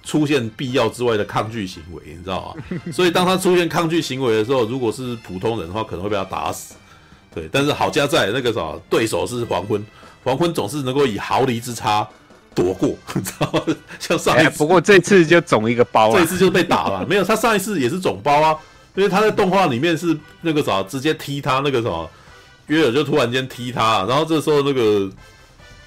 [0.03, 2.79] 出现必要之外的抗拒行为，你知道吗？
[2.91, 6.75] 所以当他出现抗拒行为的时候，如果是普通人的话，可能会被他打死。
[7.33, 9.81] 对，但是好家在那个啥，对手是黄昏。
[10.23, 12.07] 黄昏总是能够以毫厘之差
[12.53, 13.61] 躲过， 你知道吗？
[13.99, 17.05] 像上一次，不过这次就肿一个包，这次就被打了。
[17.09, 18.57] 没有，他上一次也是肿包啊，
[18.95, 22.09] 因为他在动画里面是那个啥，直接踢他那个什么，
[22.67, 25.09] 约尔就突然间踢他，然后这时候那个。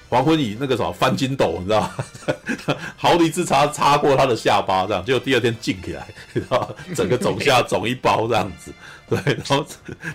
[0.07, 2.75] 黄昏以那个什么翻筋斗，你知道吗？
[2.95, 6.67] 毫厘之差擦过他的下巴，这样，结果第二天静起来，你知道吗？
[6.95, 8.71] 整个肿下肿一包这样子。
[9.09, 9.65] 对，然后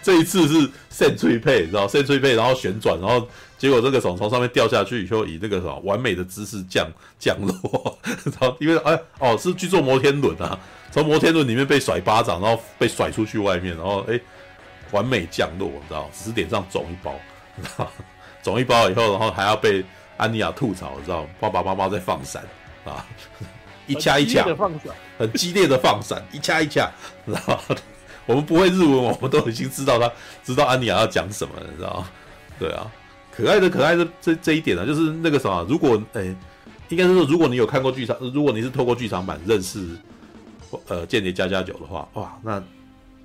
[0.01, 3.29] 这一次是肾脆配，你知道肾脆配，然后旋转，然后
[3.61, 6.89] 结果这个手从上面掉下去以后，以那个什么完美的姿势降
[7.19, 10.59] 降落， 然后因为哎哦是去坐摩天轮啊，
[10.91, 14.19] 从摩天轮里面被甩巴掌，然后被甩出去外面，然后哎
[14.93, 17.15] 完美降落，你知道，只是脸上肿一包，
[17.55, 17.87] 你知道。
[18.43, 19.85] 肿一包以后，然后还要被
[20.17, 21.29] 安妮亚吐槽，你知道？
[21.39, 22.43] 爸爸妈妈在放闪
[22.87, 23.05] 啊，
[23.87, 24.43] 一掐一掐，
[25.19, 26.91] 很激烈的放闪，一掐一掐，
[27.27, 27.61] 知道？
[28.25, 30.11] 我们不会日文，我们都已经知道他
[30.43, 32.03] 知道安妮亚要讲什么，你知道？
[32.59, 32.91] 对啊，
[33.35, 36.35] 可爱的可爱的这这一点呢、啊，就是那个什么，如果哎，
[36.89, 39.87] 应该是说，如果你有看过剧场，如果你是透过剧场版认识
[40.89, 42.63] 呃《间谍加加九》的话，哇，那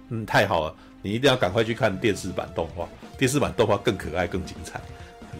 [0.09, 2.87] 嗯太好了，你一定要赶快去看电视版动画，
[3.17, 4.79] 电视版动画更可爱更精彩。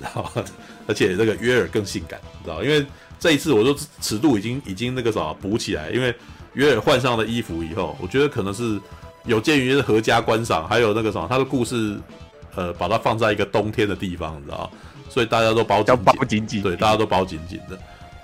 [0.01, 0.29] 然后，
[0.87, 2.61] 而且这个约尔更性感，你知道？
[2.61, 2.85] 因为
[3.17, 6.13] 这一次我说尺度已经已经那个什么补起来，因为
[6.53, 8.79] 约尔换上了衣服以后，我觉得可能是
[9.25, 11.97] 有鉴于合家观赏，还有那个什么，他的故事，
[12.55, 14.71] 呃，把它放在一个冬天的地方，你知道？
[15.09, 17.77] 所以大家都包紧紧，包紧紧，对，大家都包紧紧的。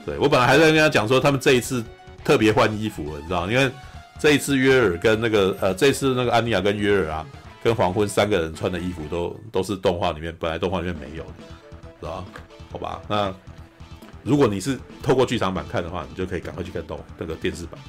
[0.05, 1.83] 对，我本来还在跟他讲说，他们这一次
[2.23, 3.49] 特别换衣服了，你知道？
[3.49, 3.71] 因为
[4.19, 7.25] 这一次约尔跟那个呃，这次那个安妮亚跟约尔啊，
[7.63, 11.33] 跟黄昏三个人穿的衣服都都是动画里面本来动画里面没有的。
[11.99, 12.25] 知道
[12.71, 13.33] 好吧，那
[14.23, 17.79] 如果你是透过剧场版看的话，你就可以赶快去看动那个电视版，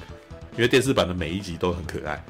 [0.55, 2.23] 因为电视版的每一集都很可爱，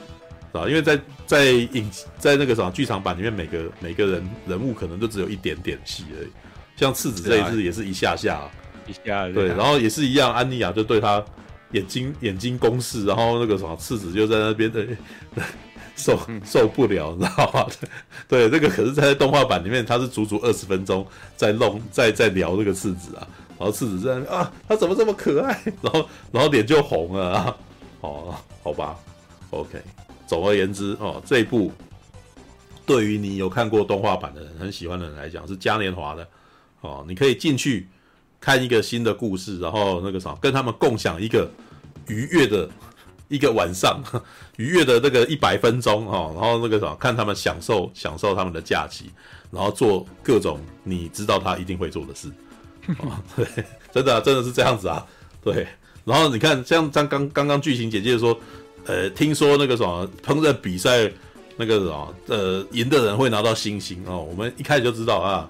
[0.54, 6.30] 知道因为在在影在那个什么剧场版里面，每个每个人人物可能都只有一点点戏而已，
[6.78, 8.52] 像次子这一次也是一下下，啊、
[8.88, 11.24] 一下对，然后也是一样，安妮亚就对他
[11.72, 14.86] 眼睛眼睛攻势，然后那个什么次子就在那边的。
[15.96, 17.68] 受受不了，你知道吗？
[18.28, 23.28] 对，这个可是在动画版里面，他是足足二十分钟在弄，在在聊这个次子啊，
[23.60, 25.62] 然后次子在啊，他怎么这么可爱？
[25.84, 27.58] 然后然后脸就红了啊。
[28.02, 28.98] 哦，好吧
[29.52, 29.80] ，OK。
[30.28, 31.72] 总而言之，哦，这一部
[32.86, 36.28] 对于你有看过动画版的人，很喜欢的人来讲，是嘉年华的
[36.82, 37.88] 哦，你可以进去
[38.40, 41.50] 看一个新的故事，然后那个啥，跟他们共享一个
[42.08, 42.70] 愉悦的。
[43.30, 44.00] 一个晚上
[44.58, 49.10] 愉悦的那个一百分钟哈，然后那个什么，看他们享受享受他们的假期，
[49.50, 52.28] 然后做各种你知道他一定会做的事，
[53.00, 53.48] 哦 对，
[53.92, 55.04] 真的、啊、真的是这样子啊，
[55.42, 55.66] 对。
[56.06, 58.38] 然后你看，像像刚刚刚剧情简介说，
[58.86, 61.10] 呃，听说那个什么烹饪比赛
[61.58, 65.50] 那个什么呃赢的人会拿到星星哦，我们一开始就知道啊。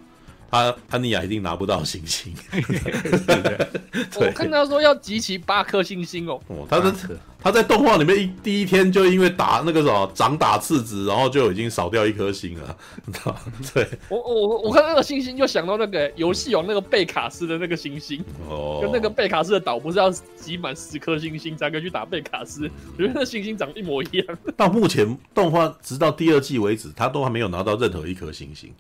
[0.53, 2.31] 他潘尼亚一定拿不到星星，
[4.17, 6.39] 我看他说要集齐八颗星星哦。
[6.45, 6.93] 哦，他的
[7.41, 13.39] 他在动画里面一第一天就因为打那个什么掌打次子，然后就已经少掉一颗星了，你知道吗？
[13.73, 22.69] 对，我我我看那个星星就想到那个游戏王那个贝卡斯的那个星星哦，跟那个贝卡斯的岛不是要集满十颗星星才可以去打贝卡斯？
[22.95, 24.37] 我觉得那星星长得一模一样。
[24.55, 28.71] 到目前动画直到第二季为止，他都还没有拿到任何一颗星星？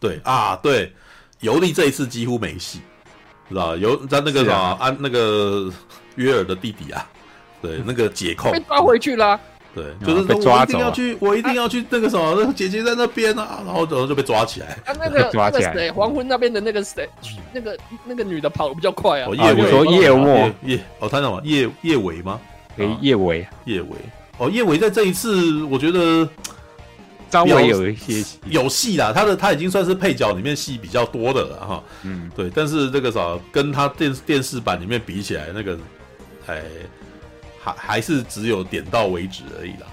[0.00, 0.90] 对啊，对，
[1.40, 2.80] 尤利这一次几乎没戏，
[3.50, 5.70] 知道尤在那个什么安、啊啊、那个
[6.14, 7.06] 约尔的弟弟啊，
[7.60, 9.38] 对，那个解控被抓回去了，
[9.74, 14.68] 对，就是说我一定要去，我一定要去那个什么，啊、那个姐姐在那边啊，然后然后就被抓起来。
[14.86, 15.90] 啊，那个抓起来，谁？
[15.90, 17.06] 黄昏那边的那个谁？
[17.52, 19.28] 那个那个女的跑得比较快啊。
[19.28, 21.42] 哦，叶尾说叶末叶哦，他叫什么？
[21.44, 22.40] 叶叶尾吗？
[22.78, 23.88] 诶，叶尾叶尾
[24.38, 26.26] 哦，叶尾在这一次我觉得。
[27.30, 31.84] 稍微有一些有戏啦，他的他已经算是配角里面戏比较多的了哈。
[32.02, 35.78] 嗯，对，但是这个啥，跟他电电视版里面比起来，那个，
[36.46, 36.62] 哎，
[37.62, 39.86] 还还是只有点到为止而已啦。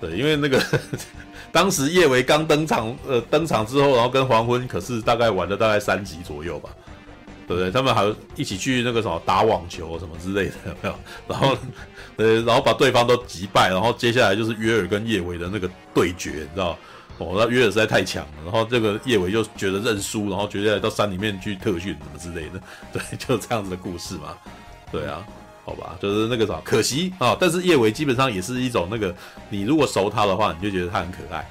[0.00, 0.62] 对，因为那个
[1.50, 6.68] 当时叶维刚登场，呃，登场之后，然后跟黄昏可是大概玩了大概三集左右吧，
[7.48, 7.70] 对不对？
[7.70, 10.94] 他们还一起去那个什么打网球什么之类的，有没有？
[11.26, 11.56] 然后。
[12.22, 16.78] 呃，然后把对方都击败，然后接下来就是约尔跟叶维的那个对决，你知道？
[17.18, 22.60] 哦，那约尔实在太强了，然后这个叶维就觉得认输，然后决定来到山里面去特训什么之类的，
[22.92, 24.36] 对，就这样子的故事嘛。
[24.90, 25.24] 对啊，
[25.64, 29.14] 好吧，就是那个啥，可惜啊，但是叶维基本上也是一种那个，
[29.50, 31.46] 你如果熟他的话，你就觉得他很可爱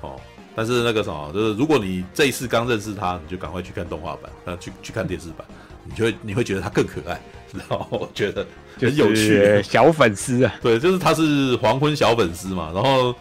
[0.00, 0.20] 哦。
[0.54, 5.46] 但是那个什么，就是如果你这一次刚认识他，你就赶快去看动画版，那去去看电视版，
[5.84, 7.20] 你就会你会觉得他更可爱，
[7.68, 8.46] 然后我觉得。
[8.78, 13.14] 很有趣，小粉丝啊， 对，就是他是黄昏小粉丝嘛，然后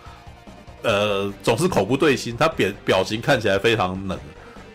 [0.82, 4.20] 呃总是口不对心，他表表情看起来非常冷，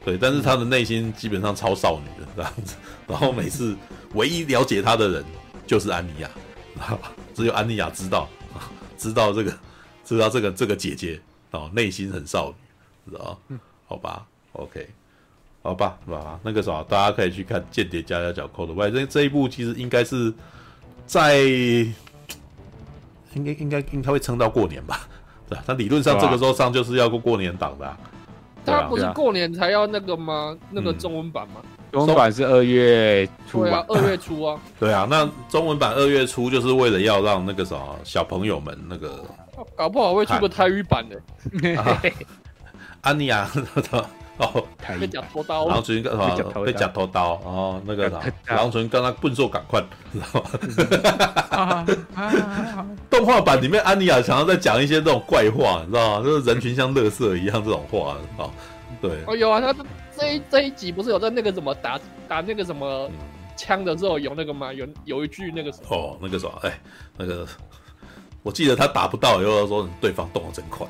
[0.03, 3.77] 对，但是他的内心基本上超少女的这样子，然后每次
[4.15, 5.25] 唯一了解他的人
[5.67, 6.31] 就是安妮亚，
[7.35, 8.27] 只有安妮亚知道，
[8.97, 9.53] 知道这个，
[10.03, 13.39] 知道这个这个姐姐哦，内心很少女，知道？
[13.87, 14.89] 好吧，OK，
[15.63, 20.33] 好吧，吧，那个啥，大家可以去看《间谍家家酒》Code White，这这一部其实应该是
[21.07, 21.37] 在，
[23.35, 25.01] 应该应该应该会撑到过年吧？
[25.51, 27.97] 对，他理论上这个时候上就是要过过年档的。
[28.65, 30.57] 他不是过年才要那个吗？
[30.71, 31.57] 那个中文版吗？
[31.93, 34.61] 中文版是二月初啊，二月初啊。
[34.79, 39.25] 对啊，那中文版二月初就是为了要让那个什么小朋友们那个，
[39.75, 41.21] 搞不好会出个台语版的。
[43.01, 43.51] 安妮亚
[44.41, 44.65] 哦，
[44.99, 48.21] 被夹拖刀，狼群跟什么被夹拖刀，然后那个啥，
[48.55, 49.83] 狼群跟他笨兽赶快，
[50.13, 50.43] 知道
[51.53, 51.87] 吗？
[53.11, 56.25] 动画版里面安妮亚常常在讲一些这种怪话，你知道吗？
[56.25, 58.51] 就是人群像垃圾一样这种话，哦，
[59.01, 59.11] 对。
[59.27, 59.75] 哦，有啊，他
[60.17, 63.11] 这一这一集不是有在那个什么打打那个什么
[63.57, 64.73] 枪的时候有那个吗？
[64.73, 66.81] 有有一句那个什么哦，那个什么，哎，
[67.19, 67.47] 那个
[68.43, 70.87] 我记得他打不到，然后说对方动的真快。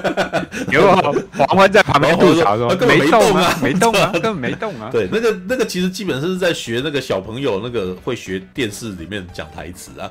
[0.72, 0.92] 有
[1.36, 10.10] 黄昏在旁边吐槽 说：“根本没动啊， 没动啊，根本没动啊。”对，那个那个其实基本上是在学那个小朋友那个会学电视里面讲台词啊，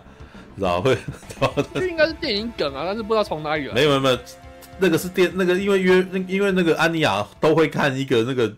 [0.58, 0.98] 知道会？
[1.74, 3.74] 这应该是电影梗啊，但是不知道从哪里来。
[3.74, 4.18] 没有没有没有，
[4.80, 8.54] 那个是电那个因为约那因为那个安妮亚都会看一个那个，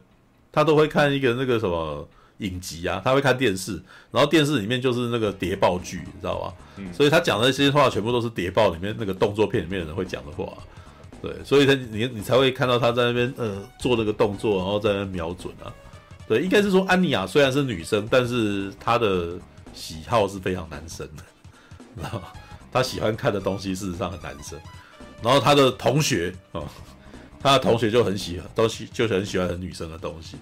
[0.52, 2.08] 他都会看一个那个什么。
[2.40, 3.82] 影集啊，他会看电视，
[4.12, 6.54] 然后电视里面就是那个谍报剧，你知道吧？
[6.78, 10.54] 嗯，所以他讲的那些话全部都是谍报里面那个动作片里面的人会讲的话，
[11.22, 15.74] 对，所以他你你才会看到他在那边呃做那个动作，然后在那边瞄准啊，
[16.28, 19.40] 对，应该是说安妮亚虽然是女生，但是她的
[19.74, 21.24] 喜好是非常男生的，
[22.00, 22.22] 然后
[22.72, 24.60] 她喜欢看的东西事实上很男生，
[25.24, 26.64] 然后她的同学哦，
[27.40, 30.38] 她的同学就很喜欢都喜就很喜欢很女生的东西。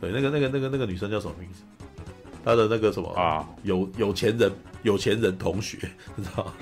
[0.00, 1.62] 对，那个、那个、那个、那个女生叫什么名字？
[2.44, 3.46] 她的那个什么啊？
[3.64, 5.78] 有有钱人，有钱人同学，
[6.14, 6.52] 你知道吗？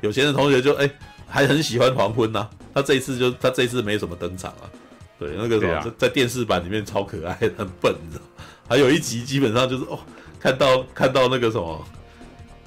[0.00, 0.92] 有钱人同学就哎、欸，
[1.26, 2.50] 还很喜欢黄昏呐、啊。
[2.74, 4.70] 他这一次就他这一次没什么登场啊。
[5.18, 8.24] 对，那个什么、啊、在电视版里面超可爱，很笨，你知道？
[8.68, 9.98] 还有一集基本上就是哦，
[10.38, 11.84] 看到看到那个什么，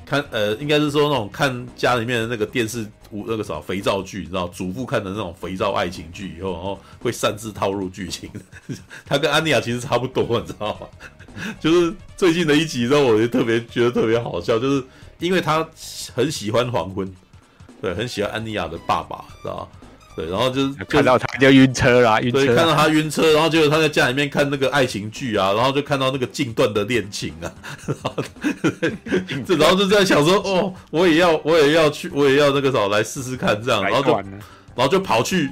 [0.05, 2.85] 看呃，应该是说那种看家里面的那个电视。
[3.11, 8.29] 那个啥肥皂剧，你知道，祖父看的那种肥皂爱情剧以后，然后会擅自套入剧情。
[9.05, 10.87] 他跟安妮亚其实差不多，你知道吗？
[11.59, 14.83] 就是最近的一集，让我就特别觉得特别好笑，就是
[15.19, 15.67] 因为他
[16.13, 17.09] 很喜欢黄昏，
[17.81, 19.67] 对，很喜欢安妮亚的爸爸，知道吗？
[20.19, 22.45] 对，然后就是看到他就晕车啦，晕车。
[22.45, 27.47] 对，看到他晕车，然后结果他在家里面看那个爱情剧啊，然后就看到那个禁断的恋情啊，
[27.87, 28.23] 然后，
[29.47, 34.13] 这然后就在想说，哦，我也要，我也要去，我也要那个时候来试试看这样，然后就，
[34.75, 35.49] 然后就跑去，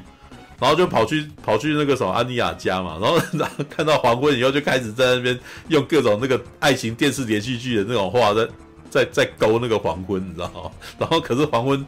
[0.59, 5.39] 然后就跑去跑去那个什么安妮亚家嘛，然后然 后看到黄昏以后，就开始在那边
[5.69, 8.47] 用各种那个爱情电视连续剧的那种话在
[8.89, 10.71] 在在勾那个黄昏，你知道吗？
[10.99, 11.85] 然后可是黄昏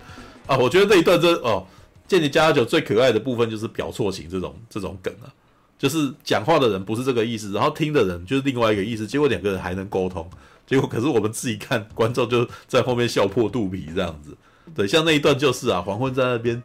[0.47, 1.61] 啊，我觉得这一段真哦。
[2.09, 5.29] 《间谍家家酒》最可爱的部分就是表错情这种这种梗啊，
[5.77, 10.27] 就是讲话的人不是这个意思，然后听的人就是另外一个意思，结果两个人还能沟通，
[10.65, 14.35] 结果可是我们自己看观众就在后面笑破肚皮这样子。
[14.75, 16.61] 对，像那一段就是啊，黄昏在那边，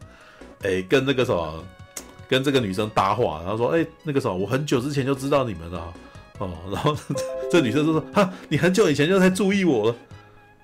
[0.63, 1.63] 哎、跟那个什么，
[2.27, 5.93] 跟这个女生搭话，然后说，哎、那个什么，我很久之前就知道你们了，
[6.39, 6.95] 哦，然后
[7.51, 9.95] 这女生就说，哈，你很久以前就在注意我了。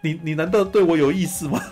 [0.04, 1.62] 你你难道对我有意思吗？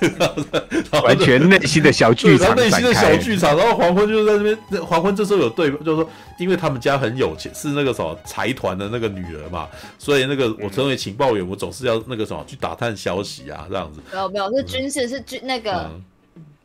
[0.00, 3.56] 然后完全内心的小剧场，内心的小剧场。
[3.56, 14.00] 然后黄昏就在那边，黄昏这时候有对，就是说，因为他们家很有钱，是那个什么财团的那个女儿嘛，所以那个我成为情报员，我总是要那个什么去打探消息啊，这样子。
[14.10, 15.88] 没有没有，是军事，是军那个，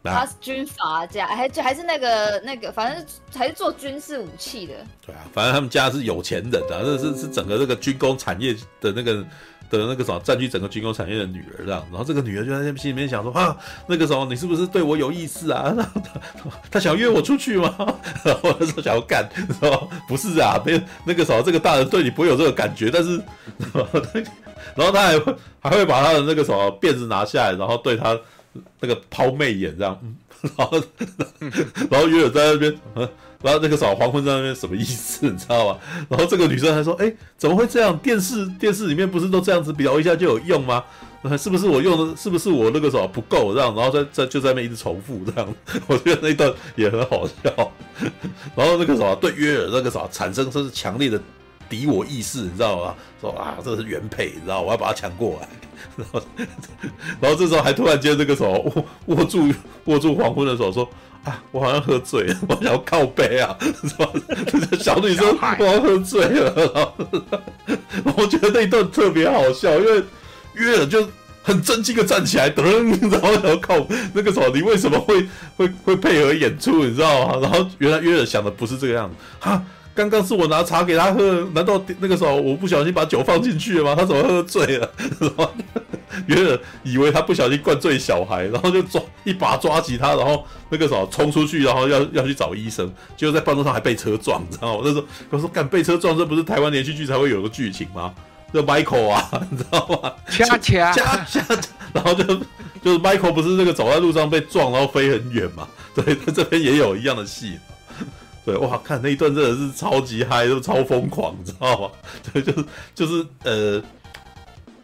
[0.03, 3.05] 他是军阀家，还就还是那个那个，反正
[3.36, 4.74] 还是做军事武器的。
[5.05, 9.24] 对啊，反正他们家是有钱人的，这是是整个这个军工产业的那个。
[9.78, 13.55] 那个什么占据整个军工产业的女儿这样，然后这个女儿就在心里面想说啊，
[13.88, 15.73] 那个时候你是不是对我有意思啊？
[15.76, 16.19] 然后他
[16.71, 17.76] 他想约我出去吗？
[18.23, 23.21] 然后他说想要干，说不是啊，没那个什么这个大人对你不会有这个感觉，但是
[24.76, 28.17] 然后他还会还会把他的那个什么辫子拿下来，然后对他
[28.80, 29.99] 那个抛媚眼这样，
[30.57, 30.84] 然后
[31.89, 32.76] 然后约尔在那边。
[33.46, 35.78] 然后那个扫黄昏在那边什么意思，你知道吗？
[36.10, 37.96] 然后这个女生还说：“哎，怎么会这样？
[38.00, 40.84] 电视电视里面不是都这样子聊一下就有用吗？
[41.38, 42.16] 是不是我用的？
[42.18, 43.54] 是不是我那个什么不够？
[43.54, 45.48] 这样，然后在在就在那边一直重复这样。
[45.86, 47.72] 我觉得那一段也很好笑。
[48.56, 51.22] 然后那个什么对约尔那个啥产生这是强烈的
[51.70, 52.95] 敌我意识，你知道吗？
[53.22, 55.47] 说啊，这是原配，你知道，我要把他抢过来。
[55.97, 56.22] 然后
[57.22, 58.51] 然后这时候还突然间这个时候
[59.07, 59.49] 握握住
[59.86, 60.89] 握住黄昏的手说
[61.24, 64.09] 啊，我好像喝醉了， 我想要靠背啊，是吧？
[64.80, 66.93] 小女生我要喝醉了，
[68.03, 70.03] 然后我觉得那一段特别好笑，因为
[70.53, 71.07] 约尔就
[71.43, 72.63] 很震惊的站起来，噔，
[73.11, 73.76] 然后要靠
[74.13, 77.39] 那个时候你为什么会会会配合演出，你知道吗？
[77.41, 79.63] 然后原来约尔想的不是这个样子，哈。
[79.96, 83.96] 刚刚是我拿茶给他喝，难道那个时候我不小心把酒放进去了吗？
[83.96, 84.91] 他怎么喝醉了？
[86.28, 94.82] 原本以为他不小心灌醉小孩，然后就抓一把抓起他，然后那个时候冲出去，然后要要去找医生，结果在半路上还被车撞，你知道吗？
[94.84, 98.14] 那时候我说干被车撞，这不是台湾连续剧才会有的剧情吗？
[98.54, 100.14] 这 Michael 啊，你知道吗？
[100.30, 101.41] 恰恰恰恰，
[101.93, 102.24] 然后就
[102.82, 105.68] 就是 Michael 不是那个走在路上被撞，然后飞很远嘛？
[105.93, 107.58] 对，他这边也有一样的戏。
[108.46, 111.91] 对，哇，看那一段真的是超级嗨，都超疯狂，你知道吗？
[112.32, 113.84] 对，就是就是呃，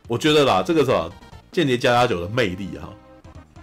[0.08, 1.08] 我觉得啦，这个是吧，
[1.56, 2.90] 《间谍加加酒》的魅力哈，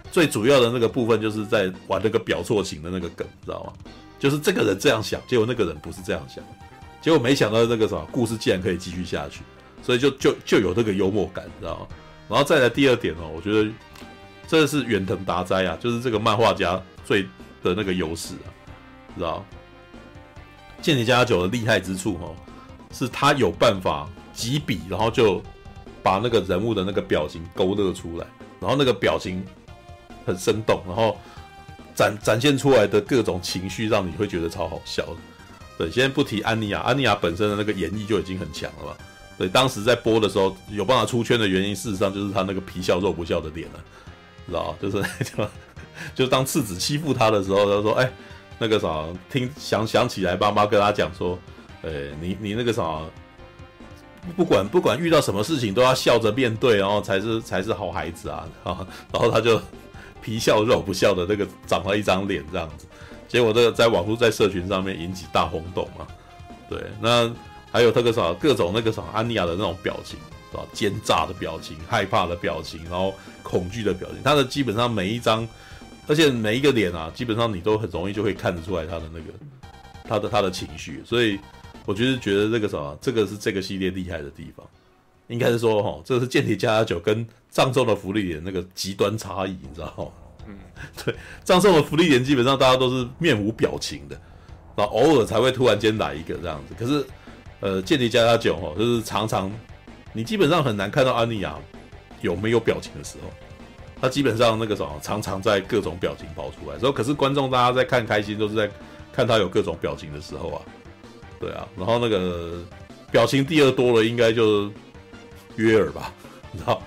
[0.09, 3.73] 最主要的那个部分就是在玩那个表错情的那个梗，知道吗？
[4.17, 6.43] 就是这个人这样想，结果那个人不是这样想，
[7.01, 9.41] 结果没想到那个什么故事竟然可以继续下去，
[9.83, 11.87] 所以就就就有这个幽默感，你知道吗？
[12.29, 13.69] 然后再来第二点哦，我觉得
[14.47, 17.23] 这是远藤达哉啊，就是这个漫画家最
[17.61, 18.47] 的那个优势啊，
[19.17, 19.45] 知道吗？
[20.81, 22.35] 《间谍家家酒》的厉害之处哦，
[22.91, 25.41] 是他有办法几笔，然后就
[26.01, 28.25] 把那个人物的那个表情勾勒出来，
[28.59, 29.43] 然后那个表情
[30.25, 31.17] 很生动，然后
[31.93, 35.15] 展展现出来的各种情绪，让你会觉得超好笑的。
[35.77, 38.95] 对，先不提安妮亚，安妮亚本身的那个演绎就已经很强了嘛。
[39.37, 43.79] 对，当时在播的时候有办法出圈的原因，事实上就是他那个皮笑肉不笑的脸了，
[44.47, 45.49] 知道就是就
[46.15, 48.09] 就当次子欺负他的时候，他说：“哎。”
[48.61, 51.39] 那个啥，听想想起来，爸妈跟他讲说，
[51.81, 51.89] 呃、
[52.19, 52.99] 你你那个啥，
[54.35, 59.61] 不管不管遇到什么事情都要笑着面对，然后才是才是好孩子啊，啊，然后他就
[60.21, 62.85] 皮笑肉不笑的那个长了一张脸这样子，
[63.29, 66.05] 结果这个在网络在社群上面引起大轰动嘛，
[66.69, 67.33] 对，那
[67.71, 70.19] 还有那个啥，各种那个啥安妮亚的那种表情，
[70.51, 70.67] 啊？
[70.73, 75.47] 奸诈的表情、害怕的表情，然后恐惧的表情，他的基本上每一张。
[76.09, 79.25] 而且每一个脸啊，基本上你都很容易就会看得出来他的那个，
[80.05, 81.39] 他的他的情绪，所以
[81.85, 84.65] 我就是觉得这个什么，这个是这个系列厉害的地方，
[85.27, 90.05] 应该是说哈，这个是《间谍加加酒》跟葬送的芙莉莲那个极端差异，你知道吗？
[90.47, 90.57] 嗯，
[91.05, 94.19] 对，葬送的福利点基本上大家都是面无表情的，
[94.75, 97.05] 然后偶尔才会突然间来一个这样子，可是
[97.59, 99.51] 呃，《间谍加加酒》哈，就是常常
[100.11, 101.55] 你基本上很难看到安妮亚
[102.21, 103.29] 有没有表情的时候。
[104.01, 108.69] 他基本上那个什么，常常在各种表情跑出来，所以可是观众大家在看开心，都是在
[109.11, 110.61] 看他有各种表情的时候啊，
[111.39, 112.63] 对啊，然后那个
[113.11, 114.71] 表情第二多了，应该就
[115.57, 116.13] 约尔吧，
[116.51, 116.81] 你知道，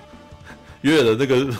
[0.81, 1.53] 约尔的那个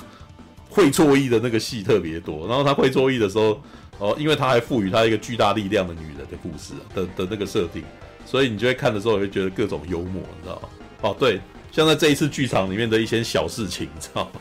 [0.69, 3.61] 会错意的那个戏特别多，然后他会错意的时候，
[3.99, 7.83] 哦，因为他还赋予他一个巨大力量的女人的故事的的那个设定，
[8.25, 10.69] 所以你就会看的时候会觉得各种幽默，你知道吗？
[11.01, 11.39] 哦，对，
[11.71, 14.31] 像在这一次剧场里面的一些小事情，你知道吗？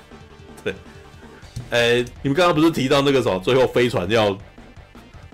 [1.72, 1.78] 对。
[1.78, 4.36] 哎、欸，你们刚刚不是提到那个什么，最后飞船要，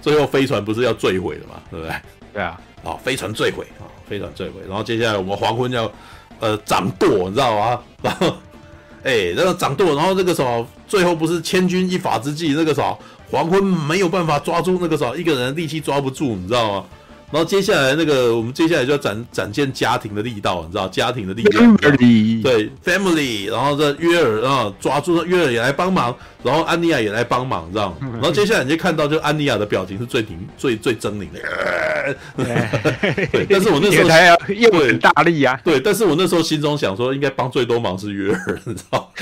[0.01, 1.95] 最后飞船不是要坠毁了嘛，对不对？
[2.33, 5.91] 对啊，啊，飞船坠毁啊，飞船坠毁，然后接下来我们黄昏要，
[6.39, 7.81] 呃，掌舵，你知道吗？
[8.03, 8.29] 然后，
[9.03, 12.99] 哎、欸，那个掌舵，然后那个什么，最后不是千钧一发之际，那个什么，
[13.31, 16.87] 黄昏没有办法抓住那个什么，一个人的力气抓不住，你知道吗？
[17.31, 32.17] 然后接下来那个，我们接下来就要展展现家庭的力道，你知道家庭的力量，对，family，然后这约尔啊抓住约尔也来帮忙，然后安妮亚也来帮忙，这样， 然后接下来你就看到就安妮亚的表情是最狞最最狰狞的，
[33.31, 39.13] 对，但是我那时候 还要用很大力啊，对，但是我那时候心中想说，应该帮最多忙是约尔，你知道，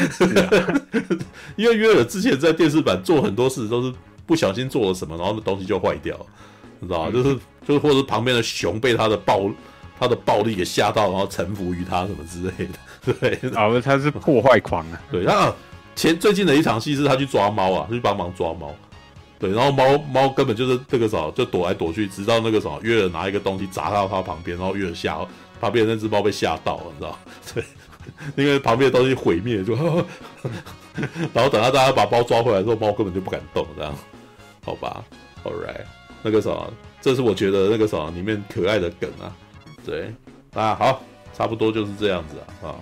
[1.56, 3.92] 因为约尔之前在电视版做很多事都是
[4.26, 6.16] 不小心做了什么，然后那东西就坏掉，
[6.78, 7.36] 你知道就是。
[7.66, 9.50] 就是或者是旁边的熊被他的暴
[9.98, 12.78] 他的暴力给吓到，然后臣服于他什么之类的，
[13.40, 15.50] 对，啊，他是破坏狂啊，对，那
[15.94, 18.74] 前最近的一场戏是他去抓猫啊，去帮忙抓猫，
[19.38, 25.18] 对，然后猫猫根本就是这个时候就躲来躲去，直到那个时候约尔拿一个东西砸到他旁边，然后约尔吓
[25.60, 27.18] 旁边那只猫被吓到了，你知道，
[27.54, 27.64] 对，
[28.36, 29.74] 因为旁边的东西毁灭就，
[31.32, 33.94] 然后等到大家把猫抓回来之后，猫根本就不敢动，这样，
[34.62, 35.02] 好吧
[35.42, 35.86] ，All right，
[36.22, 36.70] 那个时候。
[37.00, 39.34] 这是我觉得那个什么里面可爱的梗啊，
[39.84, 40.12] 对
[40.54, 42.80] 啊，好，差不多就是这样子啊啊，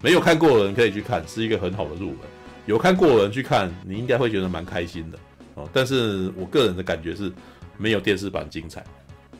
[0.00, 2.18] 没有看过的人可以去看，是一个很好的入门。
[2.66, 5.18] 有看过的人去看，你应该会觉得蛮开心的
[5.54, 5.68] 哦。
[5.72, 7.32] 但是我个人的感觉是
[7.76, 8.84] 没有电视版精彩，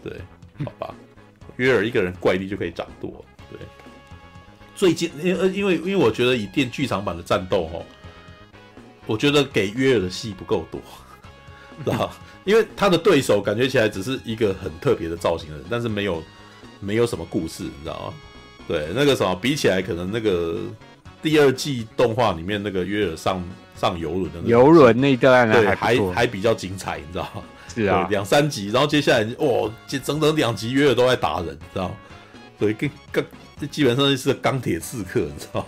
[0.03, 0.21] 对，
[0.65, 0.95] 好吧。
[1.57, 3.59] 约尔一个人怪力就可以掌舵，对。
[4.75, 7.85] 最近，因为因为因为我觉得以电剧场版的战斗哦，
[9.07, 10.81] 我觉得给约尔的戏不够多，
[11.85, 12.11] 知道
[12.45, 16.23] 因为他的对手感觉起来只是一个很特别的造型的人，但是没有
[16.81, 18.15] 没有什么故事，你知道吗？
[18.67, 20.59] 对，那个什么比起来，可能那个
[21.23, 23.43] 第二季动画里面那个约尔上
[23.77, 27.43] 上游轮的游轮那段对还还，比较精彩，你知道吗？
[27.75, 31.95] 是啊，两三集，然后接下来哦，整整两集约尔都在打人，你知道吗？
[32.59, 33.25] 对，跟跟
[33.71, 35.67] 基本上是钢铁刺客，你知道？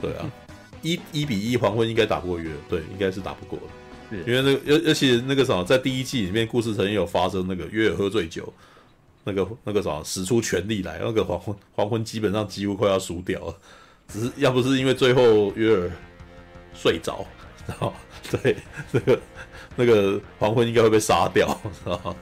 [0.00, 0.30] 对啊，
[0.82, 3.66] 一一比一黄昏应该打不过约尔，对，应该是打不过的。
[4.26, 8.52] 因为那个，而而且那个什么，在第一季里面，故事曾经有发生那个约尔喝醉酒，
[9.24, 13.54] 那个那个什么，使出全力来，那个黄昏黄昏基本上几乎快要输掉了，
[14.08, 15.90] 只是要不是因为最后约尔
[16.74, 17.24] 睡着，
[17.66, 17.92] 然后
[18.30, 18.56] 对，
[18.90, 19.20] 那个
[19.76, 21.48] 那个黄昏应该会被杀掉，
[21.84, 22.16] 知道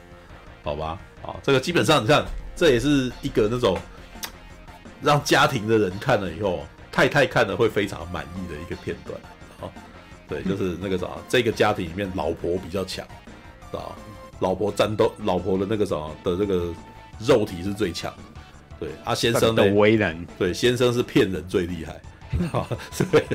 [0.63, 2.25] 好吧，啊，这个基本上你看，
[2.55, 3.79] 这也是一个那种
[5.03, 9.19] 让家庭的人看了以后，太太看了会非常满意的一个片段，
[9.61, 9.73] 啊。
[10.31, 13.05] 对，就是那个啥，这个家庭里面老婆比较强，
[13.73, 13.91] 啊，
[14.39, 16.73] 老婆战斗，老婆的那个啥的这个
[17.19, 18.15] 肉体是最强，
[18.79, 22.01] 对，啊先生的为人，对，先生是骗人最厉害，
[22.57, 22.65] 啊，
[23.11, 23.27] 对，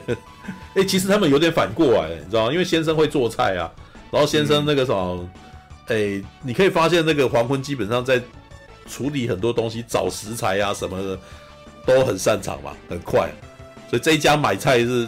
[0.76, 2.54] 哎，其实他们有点反过来，你知道吗？
[2.54, 3.70] 因为先生会做菜啊，
[4.10, 4.94] 然后先生那个啥，
[5.88, 8.22] 哎，你可以发现那个黄昏基本上在
[8.88, 11.20] 处理很多东西，找食材啊什么的
[11.86, 13.30] 都很擅长嘛，很快，
[13.90, 15.06] 所以这一家买菜是。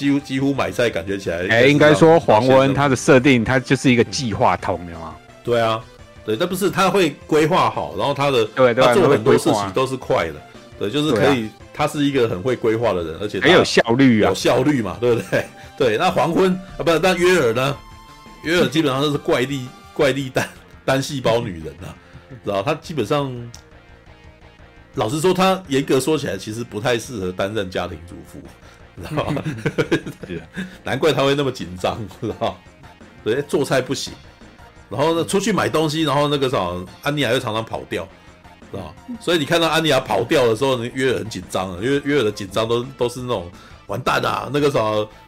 [0.00, 5.14] 几乎几乎买菜感觉起来，哎，应该说黄昏他的设定，他就是一个计划通的嘛。
[5.44, 5.78] 对啊，
[6.24, 10.40] 对，但不是他会规划好，然后他的对，他做很多事情都是快的，
[10.78, 15.44] 对，就是可以，他是一个很会规划的人，而且很有效率啊，有效率嘛，对不对？
[15.76, 17.76] 对，那黄昏啊，不，那约尔呢？
[18.44, 20.48] 约尔基本上都是怪力 怪力单
[20.82, 21.92] 单细胞女人啊，
[22.42, 22.62] 知道？
[22.62, 23.30] 他基本上，
[24.94, 28.40] 老实说，他严格说起来，其实不太适合担任家庭主妇。
[28.96, 29.42] 知道吗？
[30.84, 32.58] 难怪他会那么紧张，知道
[33.22, 34.12] 对，做菜不行，
[34.88, 36.58] 然后呢，出去买东西，然后那个啥，
[37.02, 38.08] 安妮亚又常常跑掉，
[38.70, 43.50] 知道 所以你看到安妮亚跑掉的时候，你约尔很紧张啊，因为约尔的紧张都都是那种
[43.86, 44.80] 完蛋啊，那个啥，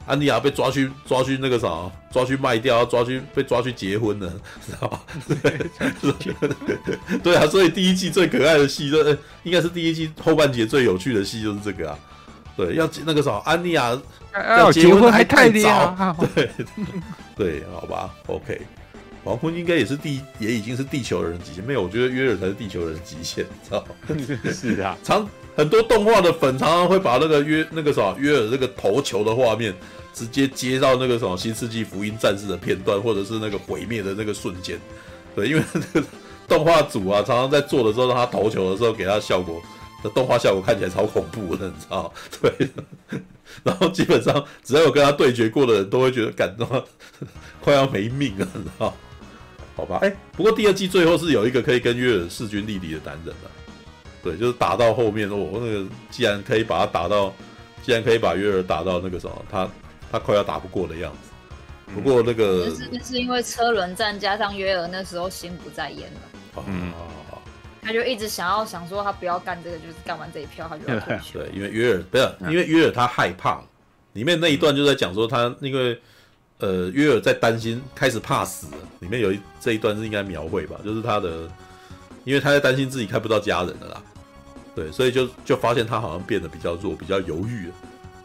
[0.07, 4.33] 安妮亚被抓去抓去那个啥，抓去卖掉，抓去被抓去结婚了，
[4.67, 5.01] 知道吧？
[5.43, 9.05] 对， 对啊，所以第一季最可爱的戏，就
[9.45, 11.99] 应该是第一季后半节最有趣的戏，就是这个啊。
[12.57, 13.99] 对，要那个什么，安妮亚
[14.59, 16.51] 要结婚还太早，对
[17.35, 18.61] 对，好吧，OK，
[19.25, 23.85] 黄昏应该也是地，也已经是地球人极限，没有，我觉得约尔才是地球人极限，知道
[24.53, 25.27] 是啊，常
[25.57, 29.75] 很多动画的粉常常会把那个约那个什么约尔这个投球的画面
[30.13, 34.79] 直接接到那个什么新世纪福音战士的片段，或者是那个毁灭的那个瞬间，
[35.35, 36.07] 对，因为那个
[36.47, 39.63] 动画组啊，常常在做的时候让他投球的时候给他效果。
[40.03, 42.13] 的动画效果看起来超恐怖的，你知道？
[42.41, 42.69] 对，
[43.63, 46.69] 然后基本上只要有跟他对决过的人都会觉得感动，
[47.61, 48.95] 快要没命了，你知道？
[49.75, 53.51] 好吧，哎、欸，不过第二季最后是有一个可以跟约尔势均力敌的男人了，
[54.23, 57.33] 对，就是打到后面，我、哦、那个既然可以把他打到，
[57.83, 59.69] 既然可以把约尔打到那个什么，他
[60.11, 61.31] 他快要打不过的样子。
[61.95, 62.71] 不过那个
[63.03, 66.65] 是因为车轮战加上约尔那时候心不在焉了？
[66.67, 66.93] 嗯。
[67.83, 71.41] 他就一直想要想说他不要干这个，就是干完这一票他就要退休。
[71.43, 73.61] 对，因为约尔不要，因为约尔他害怕。
[74.13, 76.01] 里面那一段就在讲说他因为
[76.59, 78.77] 呃约尔在担心，开始怕死了。
[79.01, 81.51] 里面有一这一段是应该描绘吧，就是他的，
[82.25, 84.03] 因为他在担心自己看不到家人了啦。
[84.75, 87.75] 对，所以就就发现他好像变得比较弱，比较犹豫了，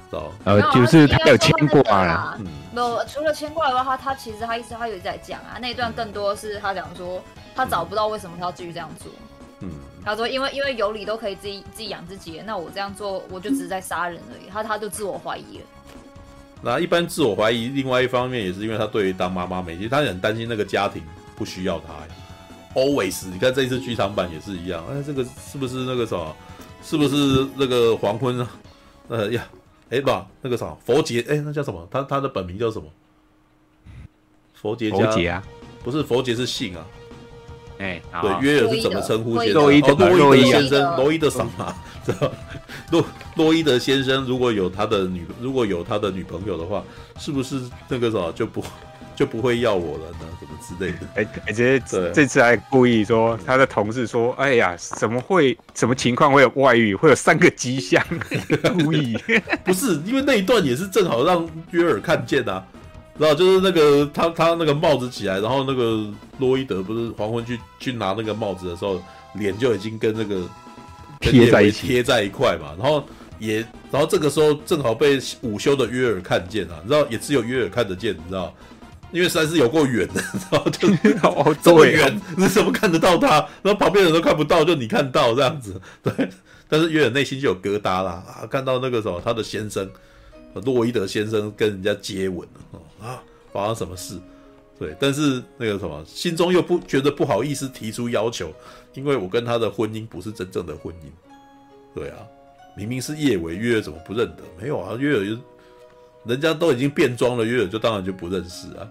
[0.10, 2.38] 知道呃，就是他有牵挂啦。
[2.40, 7.24] 嗯，没有，除了牵挂的话，他他其实他一直他有在讲啊，那一段更多是他讲说
[7.56, 9.12] 他找不到为什么他要继续这样做。
[9.62, 9.70] 嗯，
[10.04, 14.50] 他说，因为因为有理都可以自己自己养自己，那我这样做我就只是在杀人而已。
[14.50, 15.64] 他他就自我怀疑了。
[16.62, 21.04] 那一般自我怀疑，另外一方面也是因为他对于当妈妈没，其实他很担心那个家庭
[21.36, 21.94] 不需要他。
[22.74, 24.84] Always，你看这一次剧场版也是一样。
[24.92, 26.36] 哎，这个是不是那个什么？
[26.84, 28.50] 是不是那个黄昏啊？
[29.08, 29.48] 呃呀，
[29.90, 31.88] 哎不，那个啥佛杰，哎那叫什么？
[31.90, 32.88] 他他的本名叫什么？
[34.54, 35.44] 佛杰佛杰啊？
[35.84, 36.86] 不是佛杰是姓啊。
[37.80, 39.62] 哎，对，约尔是怎么称呼先生？
[39.62, 41.74] 洛伊德，洛伊德先生，洛伊德桑嘛，
[42.06, 42.32] 知道？
[42.92, 43.06] 洛
[43.36, 46.84] 洛伊德先生如果有他的女，如果有他的女朋友的话，
[47.20, 48.64] 是不是那个什么就不
[49.16, 50.28] 就不会要我了呢？
[50.40, 51.00] 什么之类的？
[51.16, 55.58] 哎，而且这 这次还故意说他的同事说：“哎呀，怎么会？
[55.76, 56.96] 什么情况会有外遇？
[56.96, 58.04] 会有三个迹象？”
[58.84, 59.18] 故意
[59.66, 62.64] 不是，因为那一段也是正好让约尔看见啊。
[63.18, 66.06] 然后就是那个他他那个帽子起来，然后那个
[66.38, 69.02] 洛伊德不是黄昏去去拿那个帽子的时候，
[69.34, 70.42] 脸就已经跟那个
[71.20, 72.74] 贴在一起，贴在一块嘛。
[72.78, 73.04] 然后
[73.40, 78.54] 也，然后这个时候正好被午休的约尔看见啊，你知道，也只有约尔看得见，你知道，
[79.12, 80.88] 因为实在是有够远的，然后就
[81.28, 83.30] 哦，这么远，你怎么看得到他？
[83.62, 86.30] 然后旁边人都看不到，就你看到这样子，对。
[86.70, 89.90] 但是约尔内心就有疙瘩啦，啊，看到那个什么他的先生，
[90.54, 94.20] 洛伊德先生跟人家接吻了啊，发生什么事？
[94.80, 98.54] 对，但是那个什么，心中又不觉得不好意思提出要求，
[98.94, 101.08] 因为我跟他的婚姻不是真正的婚姻。
[101.96, 102.18] 对啊，
[102.76, 104.44] 明明是叶伟，约尔怎么不认得？
[104.62, 105.38] 没有啊，约尔，
[106.26, 108.88] 人家都已经变装了，约尔就当然就不认识啊。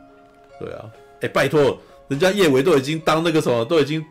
[0.59, 0.91] 对啊，
[1.21, 1.79] 哎，拜托，
[2.09, 4.05] 人家叶伟都已经当那个什么，都已经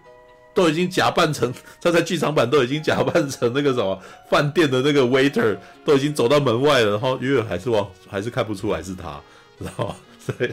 [0.56, 9.22] 都已经假扮成他在剧场版都已经假扮成那个什么饭店的那个 waiter，都已经走到门外了，然后约尔还是忘，还是看不出来是他，
[9.60, 9.96] 知道吗？
[10.18, 10.50] 所以。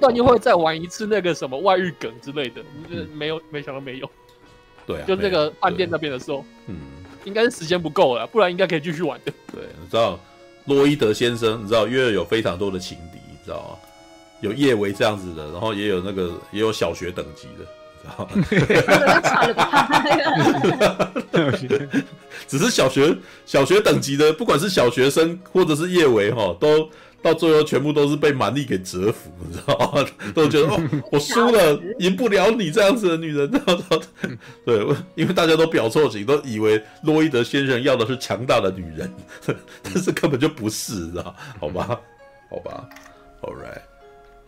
[0.00, 4.10] 段又会再玩一次那个什么外遇梗之类的，嗯、没有，没想到没有。
[4.84, 6.74] 对啊，就那个饭店那边的时候，嗯，
[7.24, 9.32] 应该是时间不够了，不然应该可以继续玩的。
[9.52, 10.18] 对，你知道
[10.64, 13.88] 洛伊德先生，你知道约尔有非常多的情敌，你知道吗？
[14.40, 17.64] 有叶维这样子的，然后也有那个也有小学等级的，
[18.02, 18.30] 知道吗？
[22.48, 26.88] 只是小学小学等级的，不管是小学生或者是叶维哈，都。
[27.22, 30.04] 到最后全部都是被蛮力给折服， 你知道吗？
[30.34, 30.76] 都觉得哦，
[31.12, 34.02] 我输了，赢不了你这样子的女人，然后
[34.66, 34.84] 对，
[35.14, 39.08] 因为大家都表错情，都以为洛伊德先生要的是强大的女人，
[39.84, 41.32] 但是根本就不是，你知道？
[41.60, 42.00] 好吧，
[42.50, 42.88] 好吧
[43.42, 43.82] ，All right，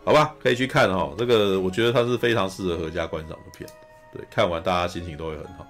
[0.05, 1.15] 好吧可以去看哦。
[1.19, 3.69] 这个我觉得它是非常适合合家观赏的片。
[4.13, 5.67] 对看完大家心情都会很好。